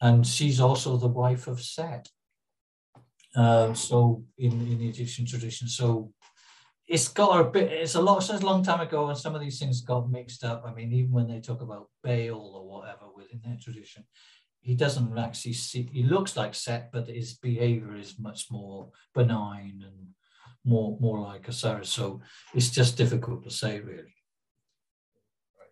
[0.00, 2.08] and she's also the wife of Set.
[3.36, 6.12] Um, so in, in the Egyptian tradition, so
[6.88, 7.70] it's got a bit.
[7.70, 8.22] It's a lot.
[8.22, 10.64] Since a long time ago, and some of these things got mixed up.
[10.66, 14.04] I mean, even when they talk about Baal or whatever within their tradition,
[14.60, 15.88] he doesn't actually see.
[15.92, 20.08] He looks like Set, but his behavior is much more benign and
[20.64, 21.90] more more like Osiris.
[21.90, 22.22] So
[22.54, 24.15] it's just difficult to say, really.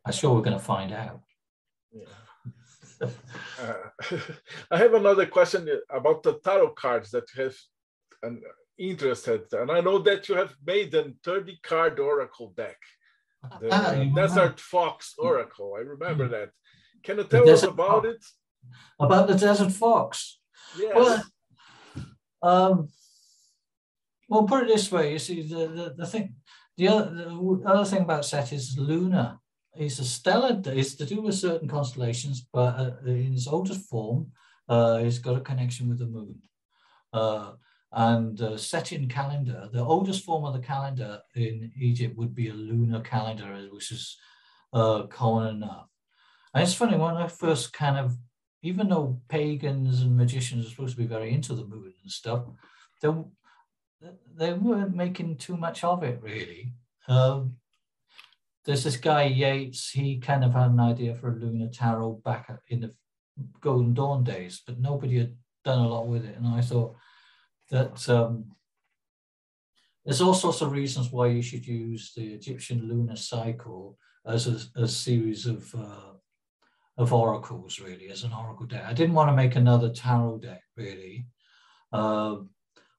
[0.05, 1.21] I'm sure we're going to find out.
[1.93, 2.05] Yeah.
[3.63, 3.75] uh,
[4.71, 7.57] I have another question about the tarot cards that you have
[8.23, 8.43] an
[8.79, 12.77] interested, and I know that you have made a 30 card oracle deck,
[13.61, 15.75] the ah, Desert Fox Oracle.
[15.77, 16.51] I remember that.
[17.03, 18.09] Can you tell us about Fox.
[18.09, 18.25] it?
[18.99, 20.39] About the Desert Fox?
[20.79, 20.95] Yes.
[20.95, 21.23] Well,
[22.43, 22.89] um,
[24.29, 25.13] well, put it this way.
[25.13, 26.35] You see, the, the, the thing,
[26.77, 29.39] the other, the other thing about Set is lunar
[29.77, 34.33] it's a stellar, it's to do with certain constellations, but uh, in its oldest form,
[34.69, 36.37] uh, it's got a connection with the moon.
[37.13, 37.53] Uh,
[37.93, 42.55] and uh, Setian calendar, the oldest form of the calendar in Egypt would be a
[42.55, 44.17] lunar calendar, which is
[44.73, 45.87] uh, common enough.
[46.53, 48.17] And it's funny, when I first kind of,
[48.63, 52.45] even though pagans and magicians are supposed to be very into the moon and stuff,
[53.01, 53.11] they,
[54.35, 56.73] they weren't making too much of it really.
[57.07, 57.57] Um,
[58.65, 59.91] there's this guy Yeats.
[59.91, 62.95] He kind of had an idea for a lunar tarot back in the
[63.61, 65.35] Golden Dawn days, but nobody had
[65.65, 66.37] done a lot with it.
[66.37, 66.97] And I thought
[67.71, 68.47] that um,
[70.05, 74.83] there's all sorts of reasons why you should use the Egyptian lunar cycle as a,
[74.83, 76.13] a series of uh,
[76.97, 78.85] of oracles, really, as an oracle deck.
[78.87, 81.27] I didn't want to make another tarot deck, really.
[81.93, 82.37] Uh,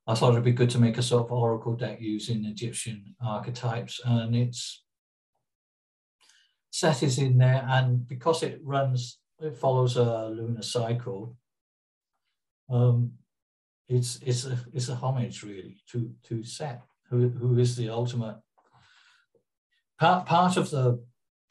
[0.05, 4.01] I thought it'd be good to make a sort of oracle deck using Egyptian archetypes,
[4.03, 4.84] and it's
[6.75, 11.37] set is in there, and because it runs, it follows a lunar cycle.
[12.69, 13.13] Um,
[13.87, 18.37] it's it's a it's a homage really to to Set, who who is the ultimate
[19.99, 21.01] part part of the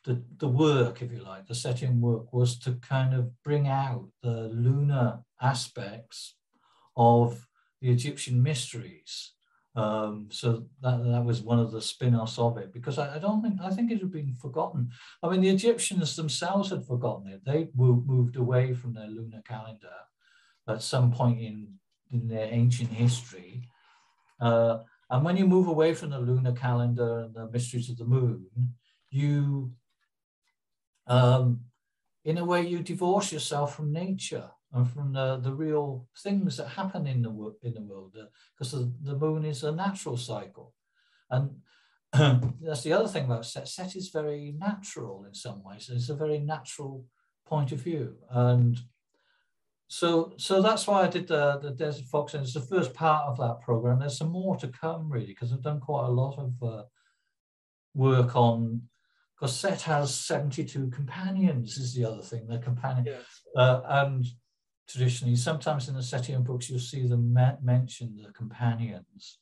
[0.04, 4.10] the, the work, if you like, the setting work was to kind of bring out
[4.22, 6.36] the lunar aspects
[6.94, 7.46] of
[7.80, 9.32] the Egyptian mysteries
[9.76, 13.42] um, so that, that was one of the spin-offs of it because I, I, don't
[13.42, 14.90] think I think it had been forgotten.
[15.22, 17.40] I mean, the Egyptians themselves had forgotten it.
[17.44, 19.88] They moved away from their lunar calendar
[20.68, 21.74] at some point in
[22.12, 23.68] in their ancient history.
[24.40, 24.78] Uh,
[25.10, 28.46] and when you move away from the lunar calendar and the mysteries of the moon,
[29.10, 29.72] you,
[31.06, 31.60] um,
[32.24, 36.68] in a way, you divorce yourself from nature and from the, the real things that
[36.68, 38.16] happen in the in the world
[38.56, 40.74] because the, the moon is a natural cycle
[41.30, 41.50] and
[42.62, 43.66] that's the other thing about Set.
[43.66, 45.90] Set is very natural in some ways.
[45.92, 47.04] It's a very natural
[47.44, 48.14] point of view.
[48.30, 48.78] And
[49.88, 53.26] so so that's why I did the, the Desert Fox, and it's the first part
[53.26, 53.98] of that program.
[53.98, 56.82] There's some more to come, really, because I've done quite a lot of uh,
[57.94, 58.82] work on,
[59.34, 63.06] because Set has 72 companions, is the other thing, the companion.
[63.06, 63.24] Yes.
[63.56, 64.24] Uh, and
[64.88, 69.38] traditionally, sometimes in the Setian books, you'll see them mention the companions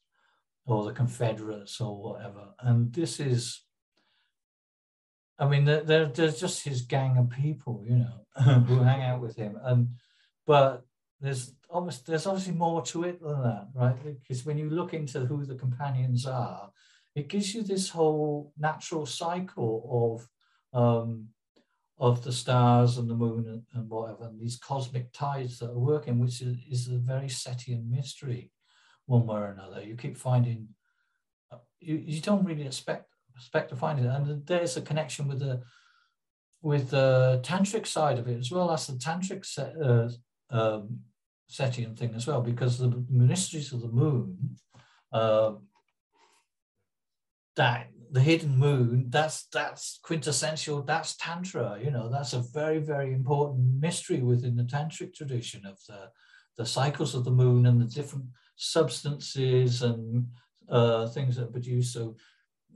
[0.66, 2.48] or the Confederates or whatever.
[2.60, 3.62] And this is,
[5.38, 8.26] I mean, they're just his gang of people, you know,
[8.66, 9.58] who hang out with him.
[9.62, 9.88] And
[10.46, 10.84] but
[11.20, 13.96] there's obviously there's obviously more to it than that, right?
[14.20, 16.70] Because when you look into who the companions are,
[17.14, 20.18] it gives you this whole natural cycle
[20.74, 21.28] of um,
[22.02, 25.78] of the stars and the moon and, and, whatever, and these cosmic tides that are
[25.78, 28.50] working, which is, is a very Setian mystery,
[29.06, 29.80] one way or another.
[29.80, 30.66] You keep finding
[31.78, 35.62] you, you don't really expect expect to find it, and there's a connection with the
[36.60, 40.08] with the tantric side of it as well as the tantric set, uh,
[40.50, 40.98] um,
[41.48, 44.56] Setian thing as well, because the ministries of the moon,
[45.12, 45.52] uh,
[47.54, 50.82] that the hidden moon, that's that's quintessential.
[50.82, 51.78] That's tantra.
[51.82, 56.10] You know, that's a very very important mystery within the tantric tradition of the
[56.58, 60.26] the cycles of the moon and the different substances and
[60.68, 61.94] uh, things that produce.
[61.94, 62.16] So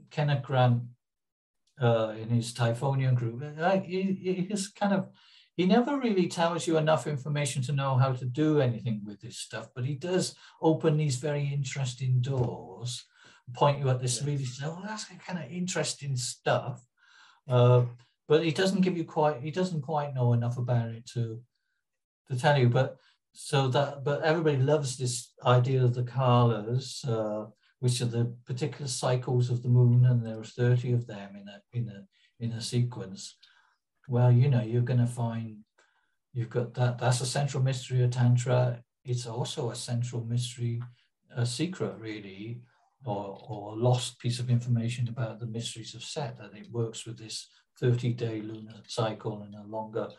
[0.09, 0.81] Kenneth Grant
[1.79, 5.09] uh, in his Typhonian group, uh, he, he's kind of
[5.55, 9.37] he never really tells you enough information to know how to do anything with this
[9.37, 13.05] stuff, but he does open these very interesting doors,
[13.53, 16.83] point you at this really, oh, that's kind of interesting stuff.
[17.47, 17.83] Uh,
[18.27, 21.39] but he doesn't give you quite, he doesn't quite know enough about it to,
[22.29, 22.69] to tell you.
[22.69, 22.97] But
[23.31, 28.87] so that, but everybody loves this idea of the kalas, uh, which are the particular
[28.87, 32.51] cycles of the moon, and there are 30 of them in a, in a, in
[32.51, 33.35] a sequence
[34.07, 35.57] well, you know, you're going to find
[36.33, 36.97] you've got that.
[36.97, 38.81] That's a central mystery of Tantra.
[39.03, 40.81] It's also a central mystery,
[41.35, 42.61] a secret, really,
[43.05, 47.17] or, or lost piece of information about the mysteries of Set, that it works with
[47.17, 47.47] this
[47.79, 50.09] 30 day lunar cycle and a longer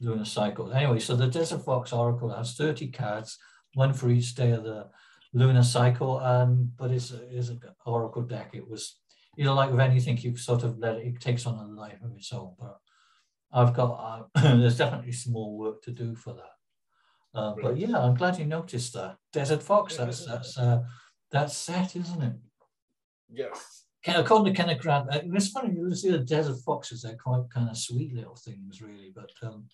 [0.00, 0.72] lunar cycle.
[0.72, 3.38] Anyway, so the Desert Fox Oracle has 30 cards,
[3.74, 4.88] one for each day of the
[5.32, 8.50] lunar cycle, and but it's, it's an oracle deck.
[8.52, 8.98] It was,
[9.36, 12.00] you know, like with anything, you sort of let it, it takes on a life
[12.02, 12.54] of its own.
[12.58, 12.78] But
[13.52, 17.38] I've got, uh, there's definitely some more work to do for that.
[17.38, 19.16] Uh, but yeah, I'm glad you noticed that.
[19.32, 20.82] Desert Fox, that's that's uh,
[21.30, 22.32] that's set, isn't it?
[23.30, 23.84] Yes.
[24.06, 27.68] According to Kenneth Grant, uh, it's funny, you see the desert foxes, they're quite kind
[27.68, 29.12] of sweet little things, really.
[29.14, 29.68] But um,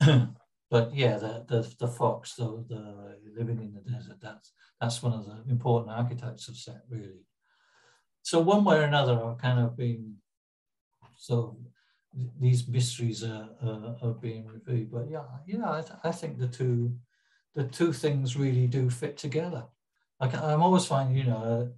[0.70, 5.12] but yeah, the, the, the fox, the, the living in the desert, that's, that's one
[5.12, 7.24] of the important archetypes of Set, really.
[8.22, 10.16] So one way or another, I've kind of been
[11.16, 11.58] so
[12.40, 14.90] these mysteries are, are, are, being revealed.
[14.90, 16.96] But yeah, yeah, I, th I, think the two
[17.54, 19.64] the two things really do fit together.
[20.20, 21.72] Like I'm always finding, you know,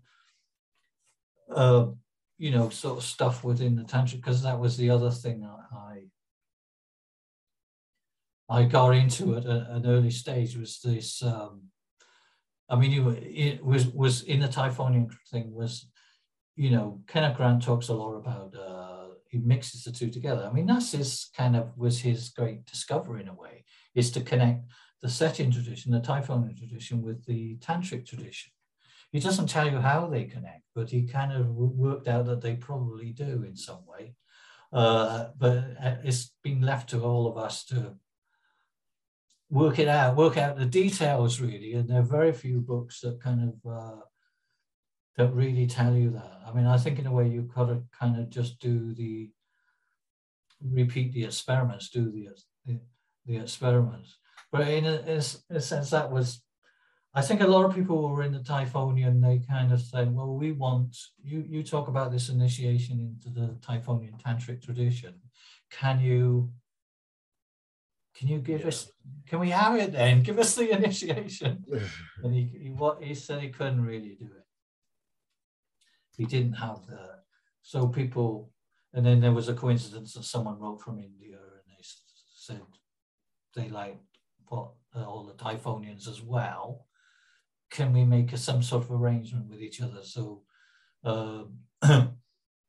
[1.51, 1.91] uh, uh,
[2.39, 5.61] you know, sort of stuff within the tantra because that was the other thing I
[8.51, 11.23] I got into at an early stage was this.
[11.23, 11.69] Um,
[12.69, 15.87] I mean, it was was in the Typhonian thing was,
[16.57, 18.55] you know, Kenneth Grant talks a lot about.
[18.55, 18.97] Uh,
[19.29, 20.45] he mixes the two together.
[20.45, 24.21] I mean, that's his kind of was his great discovery in a way, is to
[24.21, 24.65] connect
[25.03, 28.53] the Setian tradition, the Typhonian tradition with the Tantric tradition.
[29.13, 32.55] He doesn't tell you how they connect, but he kind of worked out that they
[32.55, 34.15] probably do in some way.
[34.73, 37.97] Uh, but uh, it's been left to all of us to
[39.49, 41.75] work it out, work out the details really.
[41.75, 44.01] And there are very few books that kind of uh,
[45.17, 46.41] that really tell you that.
[46.47, 49.31] I mean, I think in a way you've got to kind of just do the
[50.63, 52.29] repeat the experiments, do the
[52.65, 52.81] the,
[53.27, 54.19] the experiments.
[54.53, 56.43] But in a, in a sense, that was,
[57.15, 60.37] I think a lot of people were in the Typhonian, they kind of said, well,
[60.37, 65.15] we want, you, you talk about this initiation into the Typhonian Tantric tradition.
[65.71, 66.51] Can you,
[68.17, 68.69] can you give yeah.
[68.69, 68.91] us,
[69.29, 70.23] can we have it then?
[70.23, 71.65] Give us the initiation.
[72.25, 74.41] and he, he, what, he said he couldn't really do it
[76.21, 77.21] he didn't have that.
[77.63, 78.51] So people,
[78.93, 81.83] and then there was a coincidence that someone wrote from India and they
[82.37, 82.61] said
[83.57, 83.99] they like
[84.51, 86.87] what uh, all the Typhonians as well.
[87.71, 90.03] Can we make a, some sort of arrangement with each other?
[90.03, 90.43] So
[91.05, 91.45] uh,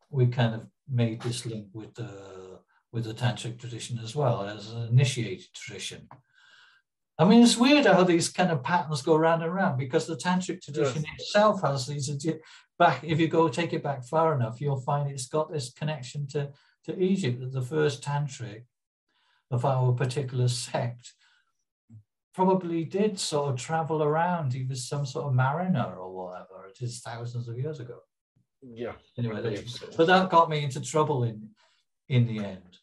[0.09, 2.59] we kind of made this link with the
[2.93, 6.07] with the tantric tradition as well as an initiated tradition.
[7.17, 10.15] I mean, it's weird how these kind of patterns go round and round because the
[10.15, 11.19] tantric tradition yes.
[11.19, 12.09] itself has these
[12.77, 13.03] back.
[13.03, 16.51] If you go take it back far enough, you'll find it's got this connection to
[16.85, 17.39] to Egypt.
[17.39, 18.63] That The first tantric
[19.49, 21.13] of our particular sect
[22.33, 24.53] probably did sort of travel around.
[24.53, 26.67] He was some sort of mariner or whatever.
[26.69, 27.99] It is thousands of years ago.
[28.61, 28.93] Yeah.
[29.17, 29.63] Anyway,
[29.97, 31.49] but that got me into trouble in
[32.09, 32.77] in the end.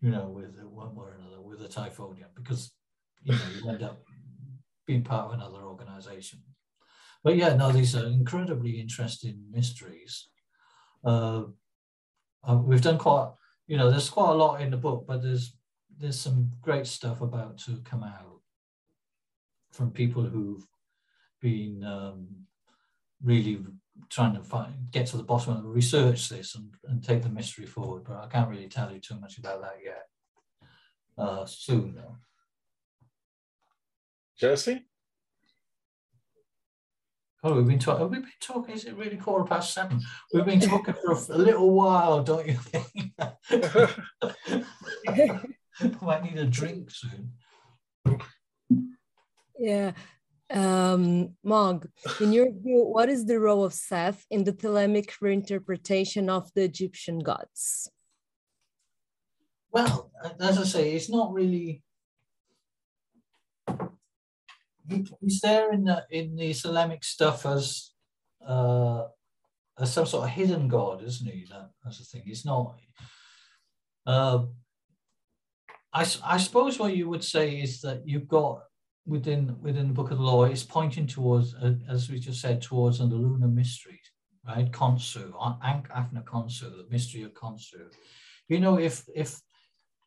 [0.00, 2.72] You know, with one way or another, with the Typhonian, because
[3.24, 4.00] you know, you end up
[4.86, 6.40] being part of another organization.
[7.24, 10.28] But yeah, no, these are incredibly interesting mysteries.
[11.04, 11.44] Uh,
[12.48, 13.32] uh, we've done quite,
[13.66, 15.56] you know, there's quite a lot in the book, but there's
[15.98, 18.37] there's some great stuff about to come out
[19.72, 20.64] from people who've
[21.40, 22.26] been um,
[23.22, 23.60] really
[24.10, 27.66] trying to find, get to the bottom and research this and, and take the mystery
[27.66, 28.04] forward.
[28.04, 30.02] But I can't really tell you too much about that yet.
[31.16, 32.16] Uh, soon, though.
[34.38, 34.84] Jesse?
[37.42, 38.10] Oh, we've been talking.
[38.10, 38.74] We've been talking.
[38.74, 40.00] Is it really quarter past seven?
[40.32, 43.12] We've been talking for a, a little while, don't you think?
[46.02, 47.32] Might need a drink soon.
[49.58, 49.92] Yeah.
[50.50, 51.88] Um, Mogg,
[52.20, 56.62] in your view, what is the role of Seth in the Thelemic reinterpretation of the
[56.62, 57.90] Egyptian gods?
[59.70, 60.10] Well,
[60.40, 61.82] as I say, it's not really
[65.20, 67.90] he's there in the in the Thelemic stuff as
[68.46, 69.04] uh,
[69.78, 71.46] as some sort of hidden god, isn't he?
[71.50, 72.22] That, that's the thing.
[72.24, 72.76] He's not.
[74.06, 74.44] Uh,
[75.92, 78.62] I, I suppose what you would say is that you've got
[79.08, 82.60] within within the book of the law is pointing towards, uh, as we just said,
[82.60, 84.12] towards the lunar mysteries,
[84.46, 84.70] right?
[84.70, 85.32] Khonsu,
[85.64, 87.90] Ankh Afna Khonsu, the mystery of Khonsu.
[88.48, 89.40] You know, if if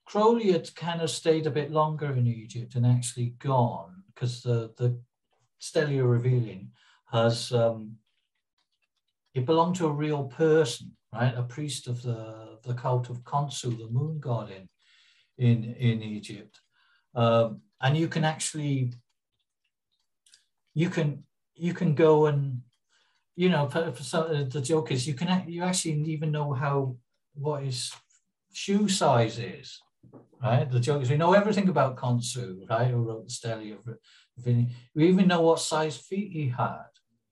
[0.06, 4.72] Crowley had kind of stayed a bit longer in Egypt and actually gone, because the,
[4.78, 5.00] the
[5.60, 6.72] Stele of Revealing
[7.12, 7.96] has, um,
[9.34, 11.34] it belonged to a real person, right?
[11.36, 14.68] A priest of the, the cult of Khonsu, the moon god in,
[15.38, 16.60] in, in Egypt.
[17.16, 18.94] Um, and you can actually,
[20.74, 21.24] you can,
[21.56, 22.62] you can go and,
[23.36, 26.96] you know, for, for some, the joke is you can, you actually even know how,
[27.34, 27.92] what his
[28.54, 29.80] shoe size is,
[30.44, 30.70] right?
[30.70, 32.88] The joke is we know everything about Khonsu right?
[32.90, 33.98] Who wrote the Stele of
[34.38, 34.70] Vinny.
[34.96, 36.86] We even know what size feet he had.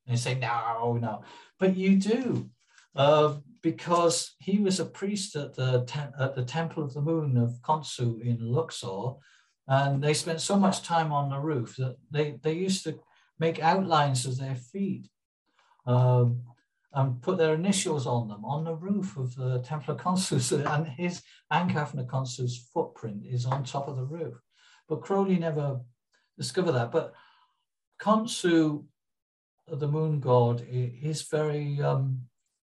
[0.07, 1.23] And they say, no, no.
[1.59, 2.49] But you do,
[2.95, 5.85] uh, because he was a priest at the,
[6.19, 9.15] at the Temple of the Moon of Khonsu in Luxor.
[9.69, 12.99] And they spent so much time on the roof that they, they used to
[13.39, 15.07] make outlines of their feet.
[15.85, 16.41] Um,
[16.93, 20.87] and put their initials on them on the roof of the Temple of Consus, and
[20.87, 21.21] his
[21.51, 24.41] Ankh Afna Khonsu's footprint is on top of the roof.
[24.87, 25.81] But Crowley never
[26.37, 26.91] discovered that.
[26.91, 27.13] But
[28.01, 28.85] Khonsu,
[29.67, 32.21] the moon god, is very um,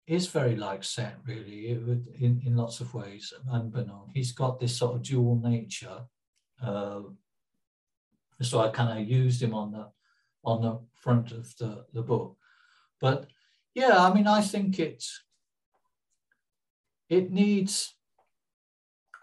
[0.08, 3.34] is very like Set, really, in, in lots of ways.
[3.52, 6.06] And Benon, he's got this sort of dual nature.
[6.62, 7.02] Uh,
[8.42, 9.90] so I kind of used him on the
[10.44, 12.38] on the front of the, the book.
[13.02, 13.28] But
[13.74, 15.24] yeah, I mean, I think it's
[17.10, 17.96] it needs.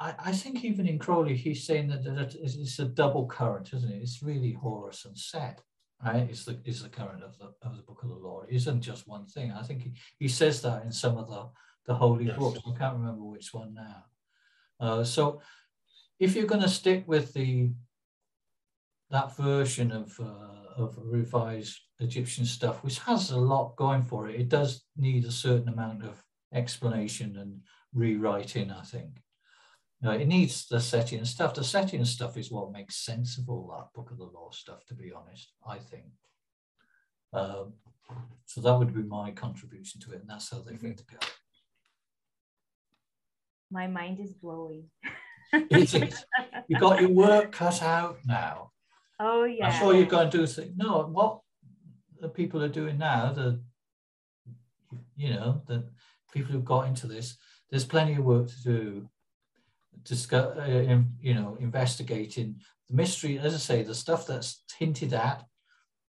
[0.01, 3.91] I, I think even in Crowley, he's saying that, that it's a double current, isn't
[3.91, 4.03] it?
[4.03, 5.61] It's really Horus and Set,
[6.05, 6.29] right?
[6.29, 8.43] It's the is the current of the of the Book of the Law.
[8.43, 9.53] It isn't just one thing.
[9.53, 11.49] I think he, he says that in some of the
[11.87, 12.39] the holy yes.
[12.39, 12.61] books.
[12.67, 14.05] I can't remember which one now.
[14.81, 15.41] Uh, so,
[16.19, 17.71] if you're going to stick with the
[19.11, 24.41] that version of uh, of revised Egyptian stuff, which has a lot going for it.
[24.41, 26.23] It does need a certain amount of
[26.53, 27.61] explanation and
[27.95, 29.23] rewriting, I think.
[30.03, 31.55] it needs the setting and stuff.
[31.55, 34.51] The setting and stuff is what makes sense of all that Book of the Law
[34.51, 36.07] stuff, to be honest, I think.
[37.33, 37.75] Um,
[38.47, 41.19] so that would be my contribution to it, and that's how they need to go.
[43.71, 44.85] My mind is blowing.
[45.53, 48.71] You got your work cut out now.
[49.21, 49.67] Oh yeah.
[49.67, 50.73] I'm sure you're going to do things.
[50.77, 51.41] No, what
[52.21, 53.61] the people are doing now, the
[55.17, 55.89] you know, the
[56.33, 57.37] people who've got into this,
[57.71, 59.09] there's plenty of work to do.
[60.05, 62.57] Discuss, uh, you know, investigating
[62.89, 63.39] the mystery.
[63.39, 65.45] As I say, the stuff that's hinted at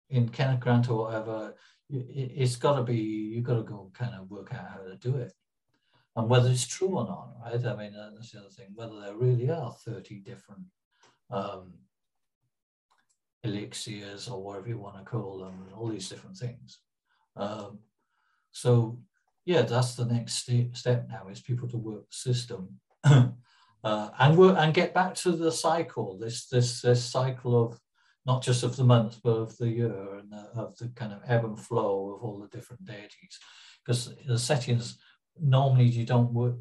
[0.09, 1.55] in Kenneth Grant or whatever,
[1.89, 2.97] it, it's got to be.
[2.97, 5.33] You've got to go kind of work out how to do it
[6.15, 7.65] and whether it's true or not, right?
[7.65, 10.63] I mean, that's the other thing, whether there really are 30 different
[11.31, 11.73] um,
[13.43, 16.79] elixirs or whatever you want to call them, and all these different things.
[17.35, 17.79] Um,
[18.51, 18.99] so
[19.45, 24.37] yeah, that's the next st step now is people to work the system uh, and
[24.37, 26.17] work and get back to the cycle.
[26.17, 27.79] This this this cycle of
[28.25, 31.21] not just of the month, but of the year and the, of the kind of
[31.25, 33.39] ebb and flow of all the different deities.
[33.83, 34.99] Because the Setians
[35.41, 36.55] normally you don't work,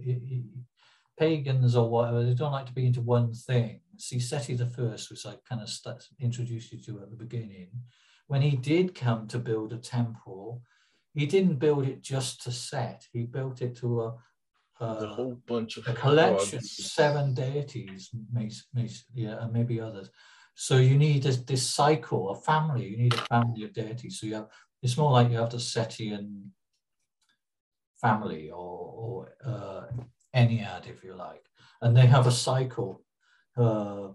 [1.18, 3.80] pagans or whatever, they don't like to be into one thing.
[3.96, 7.70] See, Seti the first, which I kind of st- introduced you to at the beginning,
[8.28, 10.62] when he did come to build a temple,
[11.14, 13.06] he didn't build it just to Set.
[13.12, 14.16] He built it to a,
[14.80, 16.92] a, a whole bunch of a collection, gods.
[16.94, 18.10] seven deities,
[19.14, 20.10] yeah, and maybe others.
[20.54, 22.86] So you need this, this cycle, a family.
[22.88, 24.20] You need a family of deities.
[24.20, 24.48] So you have
[24.82, 26.50] it's more like you have the Setian
[28.00, 29.82] family or, or uh,
[30.34, 31.44] Ennead, if you like,
[31.82, 33.02] and they have a cycle,
[33.56, 34.08] uh,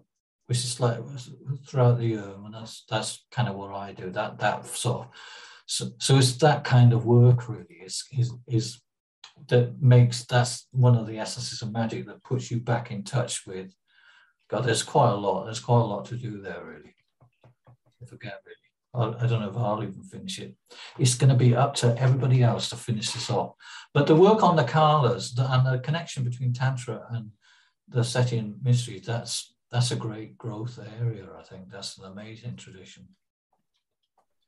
[0.48, 1.00] which is like
[1.68, 4.10] throughout the year, and that's that's kind of what I do.
[4.10, 5.08] That that sort of
[5.66, 8.82] so, so it's that kind of work really is is is
[9.48, 13.46] that makes that's one of the essences of magic that puts you back in touch
[13.48, 13.74] with
[14.50, 14.66] God.
[14.66, 15.46] There's quite a lot.
[15.46, 16.96] There's quite a lot to do there really.
[17.68, 18.63] I forget really.
[18.96, 20.56] I don't know if I'll even finish it.
[21.00, 23.56] It's going to be up to everybody else to finish this off.
[23.94, 27.32] But the work on the kalas and the connection between Tantra and
[27.88, 31.28] the Setian mysteries, that's that's a great growth area.
[31.38, 33.08] I think that's an amazing tradition.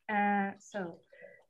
[0.08, 1.00] Uh, so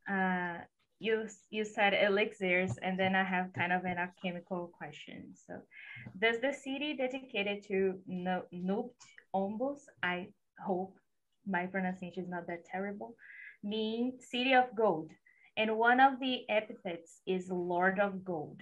[0.10, 0.60] uh,
[1.00, 5.34] you you said elixirs, and then I have kind of an alchemical question.
[5.46, 5.56] So,
[6.18, 8.92] does the city dedicated to Nupt
[9.36, 10.98] Ombos, I hope
[11.48, 13.16] my pronunciation is not that terrible,
[13.64, 15.12] mean city of gold?
[15.58, 18.62] And one of the epithets is Lord of Gold.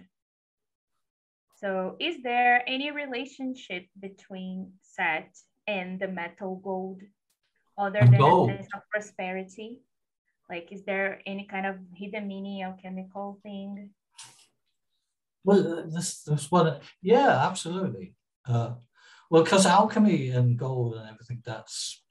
[1.60, 5.31] So, is there any relationship between Set
[5.65, 7.01] and the metal gold
[7.77, 8.51] other than gold.
[8.51, 9.80] a sense of prosperity?
[10.49, 13.89] Like, is there any kind of hidden meaning alchemical thing?
[15.43, 18.15] Well, uh, this this one, yeah, absolutely.
[18.47, 18.76] Uh,
[19.31, 22.03] well, because alchemy and gold and everything that's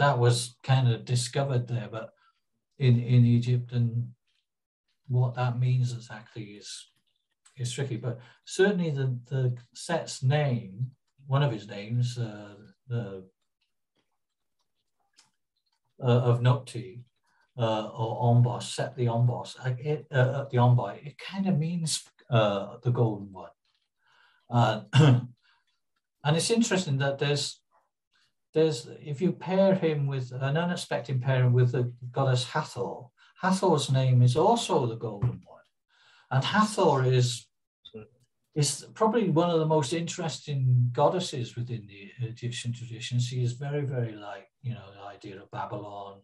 [0.00, 2.14] that was kind of discovered there, but
[2.78, 4.12] in in Egypt and
[5.08, 6.90] what that means exactly is
[7.56, 7.96] is tricky.
[7.96, 10.92] But certainly the the set's name,
[11.26, 12.54] one of his names, uh,
[12.88, 13.24] the
[16.02, 17.02] uh, of Nupti
[17.58, 22.78] uh, or Ombos, set the Ombos, it, uh, the Ombai, it kind of means uh,
[22.82, 23.50] the golden one.
[24.48, 24.80] Uh,
[26.24, 27.59] and it's interesting that there's,
[28.54, 33.08] there's if you pair him with an unexpected pairing with the goddess Hathor,
[33.40, 35.66] Hathor's name is also the golden one.
[36.30, 37.46] And Hathor is
[38.54, 43.20] is probably one of the most interesting goddesses within the Egyptian tradition.
[43.20, 46.20] She is very, very like, you know, the idea of Babylon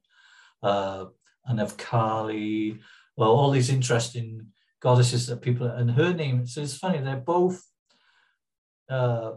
[0.62, 1.06] uh,
[1.46, 2.80] and of Kali,
[3.16, 4.48] well, all these interesting
[4.80, 7.62] goddesses that people, and her name, so it's funny, they're both,
[8.90, 9.32] uh,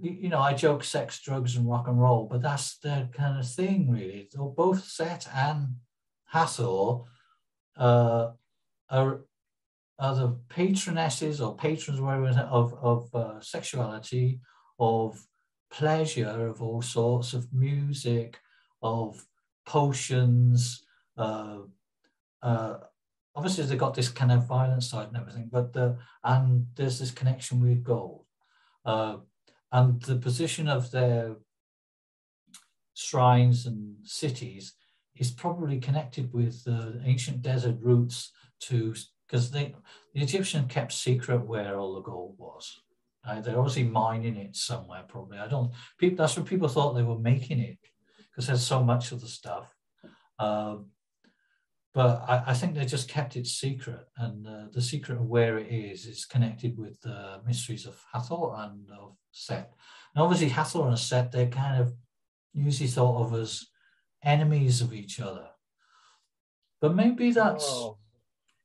[0.00, 3.48] you know, I joke sex, drugs, and rock and roll, but that's the kind of
[3.48, 4.28] thing, really.
[4.32, 5.76] They're both Set and
[6.26, 7.04] Hathor
[7.76, 8.30] uh,
[8.88, 9.20] are
[9.98, 14.40] are the patronesses or patrons of, of uh, sexuality,
[14.78, 15.22] of
[15.70, 18.38] pleasure of all sorts, of music,
[18.82, 19.22] of
[19.66, 20.84] potions.
[21.18, 21.58] Uh,
[22.42, 22.78] uh,
[23.36, 27.10] obviously, they've got this kind of violent side and everything, but the, and there's this
[27.10, 28.24] connection with gold.
[29.72, 31.36] And the position of their
[32.94, 34.74] shrines and cities
[35.16, 38.94] is probably connected with the ancient desert routes to
[39.26, 39.72] because the
[40.14, 42.80] Egyptians kept secret where all the gold was.
[43.24, 45.38] Uh, they're obviously mining it somewhere, probably.
[45.38, 45.72] I don't.
[45.98, 47.78] People, that's what people thought they were making it
[48.30, 49.72] because there's so much of the stuff.
[50.38, 50.86] Um,
[51.92, 55.58] but I, I, think they just kept it secret, and uh, the secret of where
[55.58, 59.72] it is is connected with the mysteries of Hathor and of Set.
[60.14, 61.92] And obviously, Hathor and a Set they're kind of
[62.52, 63.66] usually thought of as
[64.22, 65.46] enemies of each other.
[66.80, 67.98] But maybe that's oh.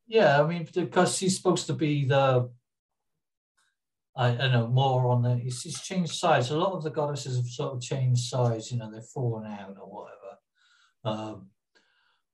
[0.07, 2.49] Yeah, I mean, because he's supposed to be the,
[4.15, 6.51] I, don't know, more on the, he's, he's changed sides.
[6.51, 9.77] A lot of the goddesses have sort of changed sides, you know, they've fallen out
[9.81, 10.37] or whatever.
[11.03, 11.47] Um,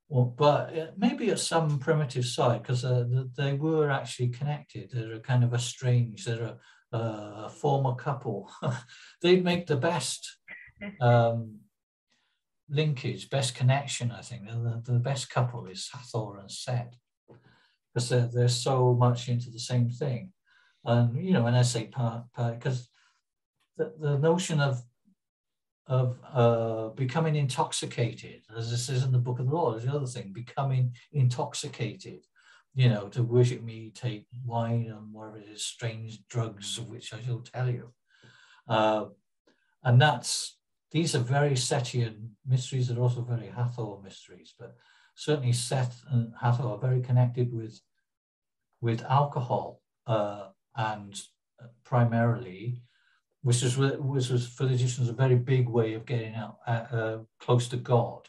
[0.10, 3.06] well, but maybe at some primitive side, because uh,
[3.38, 4.90] they were actually connected.
[4.92, 6.58] They're a kind of estranged, they're a,
[6.92, 8.52] a former couple.
[9.22, 10.38] They'd make the best
[11.00, 11.60] um,
[12.70, 14.48] linkage, best connection, I think.
[14.48, 16.96] The, the best couple is Hathor and Set
[17.94, 20.32] because they're, they're so much into the same thing.
[20.86, 22.90] And, you know, when I say part, because
[23.78, 24.82] the, the notion of
[25.88, 29.92] of uh, becoming intoxicated, as this is in the book of the law, is the
[29.92, 32.22] other thing, becoming intoxicated,
[32.74, 37.14] you know, to worship me, take wine and whatever it is, strange drugs, of which
[37.14, 37.94] I shall tell you.
[38.68, 39.06] Uh,
[39.84, 40.58] and that's
[40.92, 42.88] these are very Setian mysteries.
[42.88, 44.76] They're also very Hathor mysteries, but
[45.16, 47.80] certainly Seth and Hathor are very connected with
[48.82, 51.20] with alcohol uh, and
[51.84, 52.82] primarily,
[53.42, 56.86] which was which was for the Egyptians a very big way of getting out uh,
[56.92, 58.28] uh, close to God,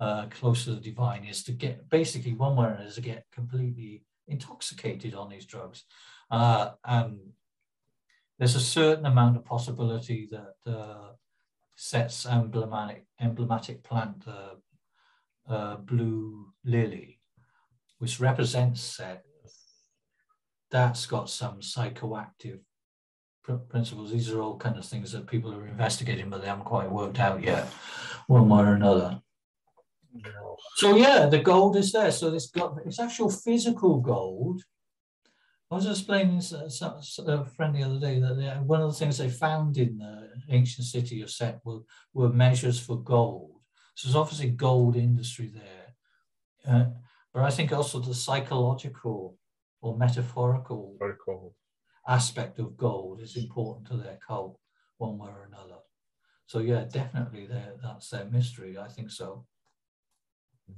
[0.00, 3.00] uh, close to the divine, is to get basically one way or another is to
[3.00, 5.84] get completely intoxicated on these drugs,
[6.30, 7.18] uh, and
[8.38, 11.12] there's a certain amount of possibility that uh,
[11.78, 14.24] Set's emblematic emblematic plant,
[15.48, 17.20] uh, blue lily,
[17.98, 19.24] which represents Set,
[20.70, 22.60] that's got some psychoactive
[23.68, 24.10] principles.
[24.10, 27.20] These are all kind of things that people are investigating, but they haven't quite worked
[27.20, 27.68] out yet,
[28.26, 29.20] one way or another.
[30.76, 32.10] So yeah, the gold is there.
[32.10, 34.62] So it's got it's actual physical gold.
[35.70, 36.66] I was explaining to
[37.26, 40.86] a friend the other day that one of the things they found in the ancient
[40.86, 41.80] city of Set were,
[42.14, 43.60] were measures for gold.
[43.96, 46.72] So there's obviously gold industry there.
[46.72, 46.90] Uh,
[47.34, 49.38] but I think also the psychological
[49.80, 51.56] or metaphorical, metaphorical
[52.06, 54.58] aspect of gold is important to their cult
[54.98, 55.80] one way or another.
[56.46, 57.48] So yeah, definitely
[57.82, 58.78] that's their mystery.
[58.78, 59.46] I think so.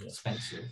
[0.01, 0.65] Expensive.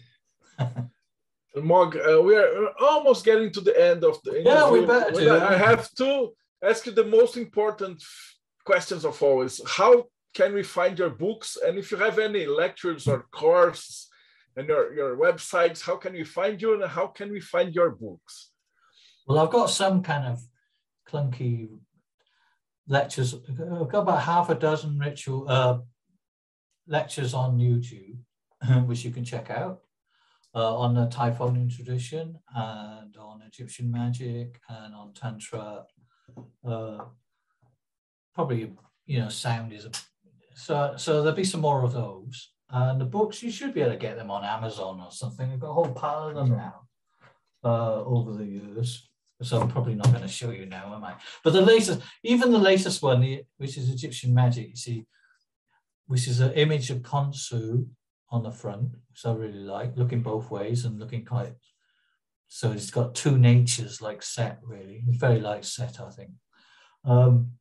[1.56, 4.50] Mogg, uh, we are almost getting to the end of the interview.
[4.50, 5.42] Yeah, we better.
[5.42, 6.32] I have to
[6.62, 8.02] ask you the most important
[8.64, 11.56] questions of all is How can we find your books?
[11.64, 14.08] And if you have any lectures or courses
[14.56, 17.90] and your, your websites, how can we find you and how can we find your
[17.90, 18.50] books?
[19.26, 20.40] Well, I've got some kind of
[21.08, 21.68] clunky
[22.86, 23.34] lectures.
[23.34, 25.78] I've got about half a dozen ritual uh,
[26.86, 28.18] lectures on YouTube,
[28.86, 29.80] which you can check out
[30.54, 35.84] uh, on the Typhonian tradition and on Egyptian magic and on Tantra.
[36.66, 37.04] Uh,
[38.34, 38.72] probably,
[39.06, 39.90] you know, sound is a
[40.54, 42.52] so so there'll be some more of those.
[42.70, 45.52] And the books, you should be able to get them on Amazon or something.
[45.52, 46.80] I've got a whole pile of them now
[47.62, 49.08] uh, over the years.
[49.42, 51.14] So I'm probably not going to show you now, am I?
[51.44, 53.20] But the latest, even the latest one,
[53.58, 55.06] which is Egyptian magic, you see,
[56.06, 57.86] which is an image of Khonsu
[58.30, 61.54] on the front, which I really like, looking both ways and looking quite.
[62.48, 65.02] So it's got two natures like Set, really.
[65.06, 66.30] It's very light Set, I think.
[67.04, 67.52] Um,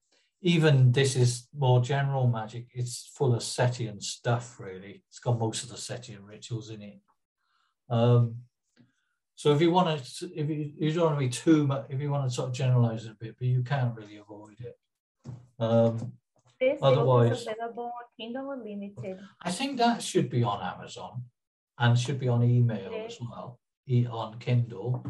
[0.42, 2.68] even this is more general magic.
[2.74, 5.04] It's full of Setian stuff, really.
[5.10, 7.00] It's got most of the Setian rituals in it.
[7.90, 8.36] Um,
[9.36, 12.00] so if you want to, if you, you don't want to be too much, if
[12.00, 14.78] you want to sort of generalize it a bit, but you can't really avoid it.
[15.60, 16.14] Um,
[16.60, 19.20] this otherwise, is available on Kindle Unlimited.
[19.42, 21.24] I think that should be on Amazon
[21.78, 23.60] and should be on email as well,
[24.12, 25.06] on Kindle.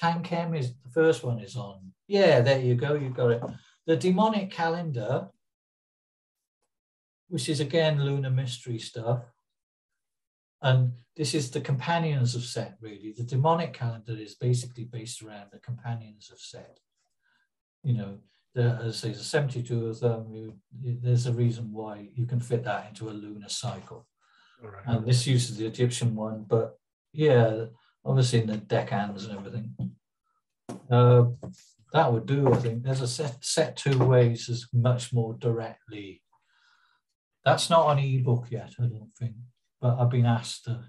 [0.00, 1.92] Tankhem is the first one is on.
[2.08, 2.94] Yeah, there you go.
[2.94, 3.42] You've got it
[3.86, 5.28] the demonic calendar,
[7.28, 9.22] which is again lunar mystery stuff.
[10.60, 13.12] And this is the companions of Set, really.
[13.16, 16.78] The demonic calendar is basically based around the companions of Set.
[17.82, 18.18] You know,
[18.54, 20.26] there, as I say, there's 72 of them.
[20.32, 20.54] You,
[21.02, 24.06] there's a reason why you can fit that into a lunar cycle.
[24.62, 24.82] Right.
[24.86, 26.78] And this uses the Egyptian one, but
[27.12, 27.66] yeah,
[28.04, 29.74] obviously in the decans and everything.
[30.90, 31.24] Uh,
[31.92, 32.82] that would do, I think.
[32.82, 36.22] There's a set, set two ways is much more directly.
[37.44, 39.34] That's not on ebook yet, I don't think,
[39.80, 40.84] but I've been asked to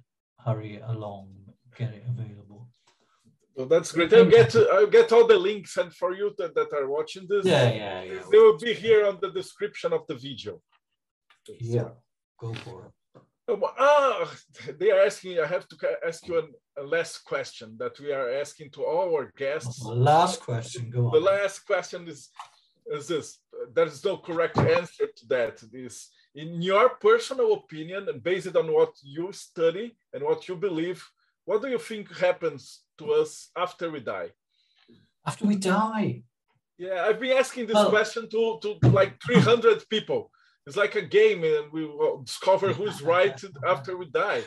[0.46, 1.34] hurry it along,
[1.78, 2.53] get it available.
[3.56, 4.14] Well, that's great.
[4.14, 7.46] I'll get I'll get all the links and for you that, that are watching this.
[7.46, 8.22] Yeah, yeah, yeah.
[8.32, 10.60] They will be here on the description of the video.
[11.60, 11.90] Yeah,
[12.40, 12.92] go for it.
[13.78, 14.32] Ah,
[14.80, 15.40] they are asking.
[15.40, 15.76] I have to
[16.08, 19.84] ask you a, a last question that we are asking to all our guests.
[19.86, 20.90] Oh, last question.
[20.90, 21.12] Go on.
[21.12, 22.30] The last question is
[22.88, 23.40] is this.
[23.76, 25.62] There is no correct answer to that.
[25.72, 31.04] This, in your personal opinion, and based on what you study and what you believe,
[31.46, 34.30] what do you think happens to us after we die?
[35.26, 36.24] After we die.
[36.78, 40.32] Yeah, I've been asking this well, question to, to like 300 people
[40.66, 44.44] it's like a game and we will discover who's right after we die.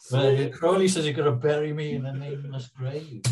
[0.00, 3.22] So, well, Crowley says you're going to bury me in a nameless grave.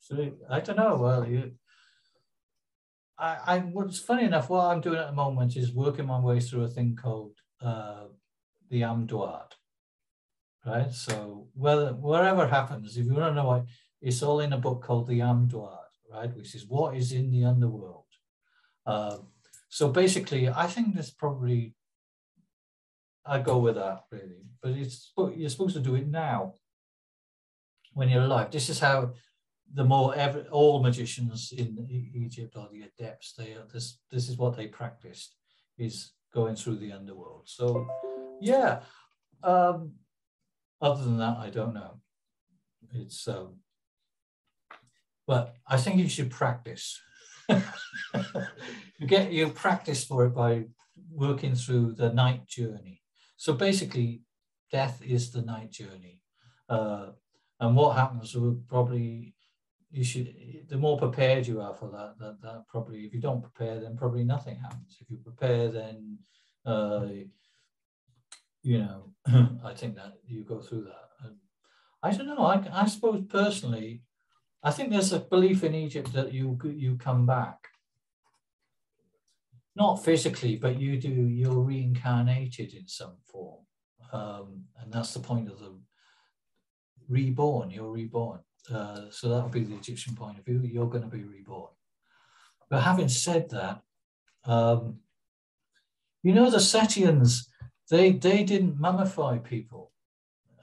[0.00, 0.96] So I don't know.
[0.96, 1.52] Well, you,
[3.16, 6.40] I, I, what's funny enough, what I'm doing at the moment is working my way
[6.40, 8.06] through a thing called uh,
[8.70, 9.52] the Amduat.
[10.66, 10.90] Right.
[10.92, 13.62] So whether wherever happens, if you want to know why,
[14.00, 17.44] it's all in a book called the Amduat, right, which is what is in the
[17.44, 18.04] underworld.
[18.86, 19.18] Uh,
[19.68, 21.74] so basically, I think that's probably,
[23.26, 26.54] I go with that really, but it's you're supposed to do it now
[27.92, 28.50] when you're alive.
[28.50, 29.12] This is how
[29.72, 34.38] the more ever, all magicians in Egypt are the adepts, they are, this, this is
[34.38, 35.34] what they practiced
[35.76, 37.42] is going through the underworld.
[37.44, 37.86] So,
[38.40, 38.80] yeah.
[39.42, 39.92] Um,
[40.84, 42.00] other than that, I don't know.
[42.92, 43.56] It's, um,
[45.26, 47.00] but I think you should practice.
[47.48, 50.64] you get you practice for it by
[51.10, 53.00] working through the night journey.
[53.36, 54.22] So basically,
[54.70, 56.22] death is the night journey.
[56.68, 57.06] Uh,
[57.60, 59.34] and what happens will probably
[59.90, 60.34] you should
[60.68, 63.96] the more prepared you are for that, that that probably if you don't prepare then
[63.96, 66.18] probably nothing happens if you prepare then
[66.66, 67.06] uh,
[68.64, 69.10] you know
[69.64, 71.36] i think that you go through that and
[72.02, 74.02] i don't know I, I suppose personally
[74.62, 77.68] i think there's a belief in egypt that you you come back
[79.76, 83.60] not physically but you do you're reincarnated in some form
[84.12, 85.72] um, and that's the point of the
[87.08, 88.40] reborn you're reborn
[88.72, 90.60] uh, so that would be the Egyptian point of view.
[90.64, 91.70] You're going to be reborn.
[92.70, 93.82] But having said that,
[94.44, 95.00] um,
[96.22, 97.48] you know the Setians,
[97.90, 99.92] they they didn't mummify people,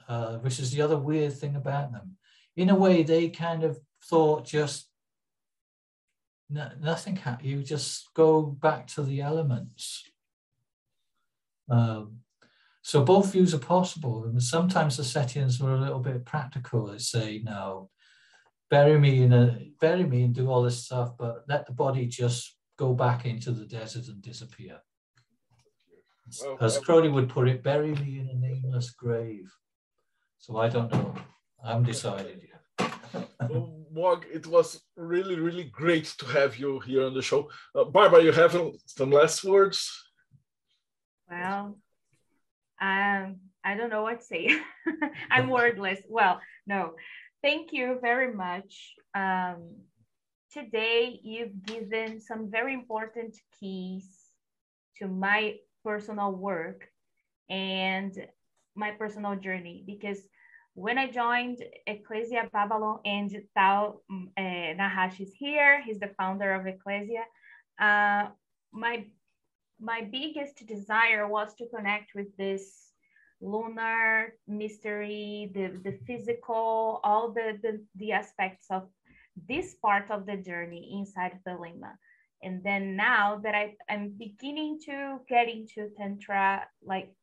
[0.08, 2.16] uh, which is the other weird thing about them.
[2.56, 4.88] In a way, they kind of thought just
[6.50, 7.18] no, nothing.
[7.42, 10.04] You just go back to the elements.
[11.70, 12.18] Um,
[12.82, 14.24] so both views are possible.
[14.24, 16.86] And sometimes the Setians were a little bit practical.
[16.86, 17.90] They say, no,
[18.70, 22.06] bury me in a bury me and do all this stuff, but let the body
[22.06, 24.80] just go back into the desert and disappear.
[26.40, 29.50] Well, As Crowley would put it, bury me in a nameless grave.
[30.38, 31.14] So I don't know.
[31.64, 32.92] I haven't decided yet.
[33.48, 37.50] well, Mogg, it was really, really great to have you here on the show.
[37.74, 38.56] Uh, Barbara, you have
[38.86, 39.90] some last words?
[41.30, 41.78] Well,
[42.80, 44.58] um, I don't know what to say.
[45.30, 46.00] I'm wordless.
[46.08, 46.92] Well, no,
[47.42, 48.94] thank you very much.
[49.14, 49.76] Um,
[50.52, 54.08] today, you've given some very important keys
[54.98, 56.88] to my personal work
[57.50, 58.12] and
[58.74, 60.18] my personal journey because
[60.74, 66.66] when I joined Ecclesia Babalon and Tao uh, Nahash is here, he's the founder of
[66.66, 67.24] Ecclesia.
[67.78, 68.28] Uh,
[68.72, 69.04] my
[69.78, 72.92] my biggest desire was to connect with this
[73.42, 78.88] lunar mystery, the, the physical, all the, the, the aspects of
[79.48, 81.92] this part of the journey inside Thelema.
[82.42, 87.14] And then now that I, I'm beginning to get into Tantra, like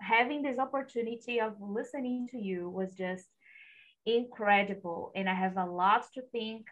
[0.00, 3.26] having this opportunity of listening to you was just
[4.06, 5.12] incredible.
[5.14, 6.66] And I have a lot to think.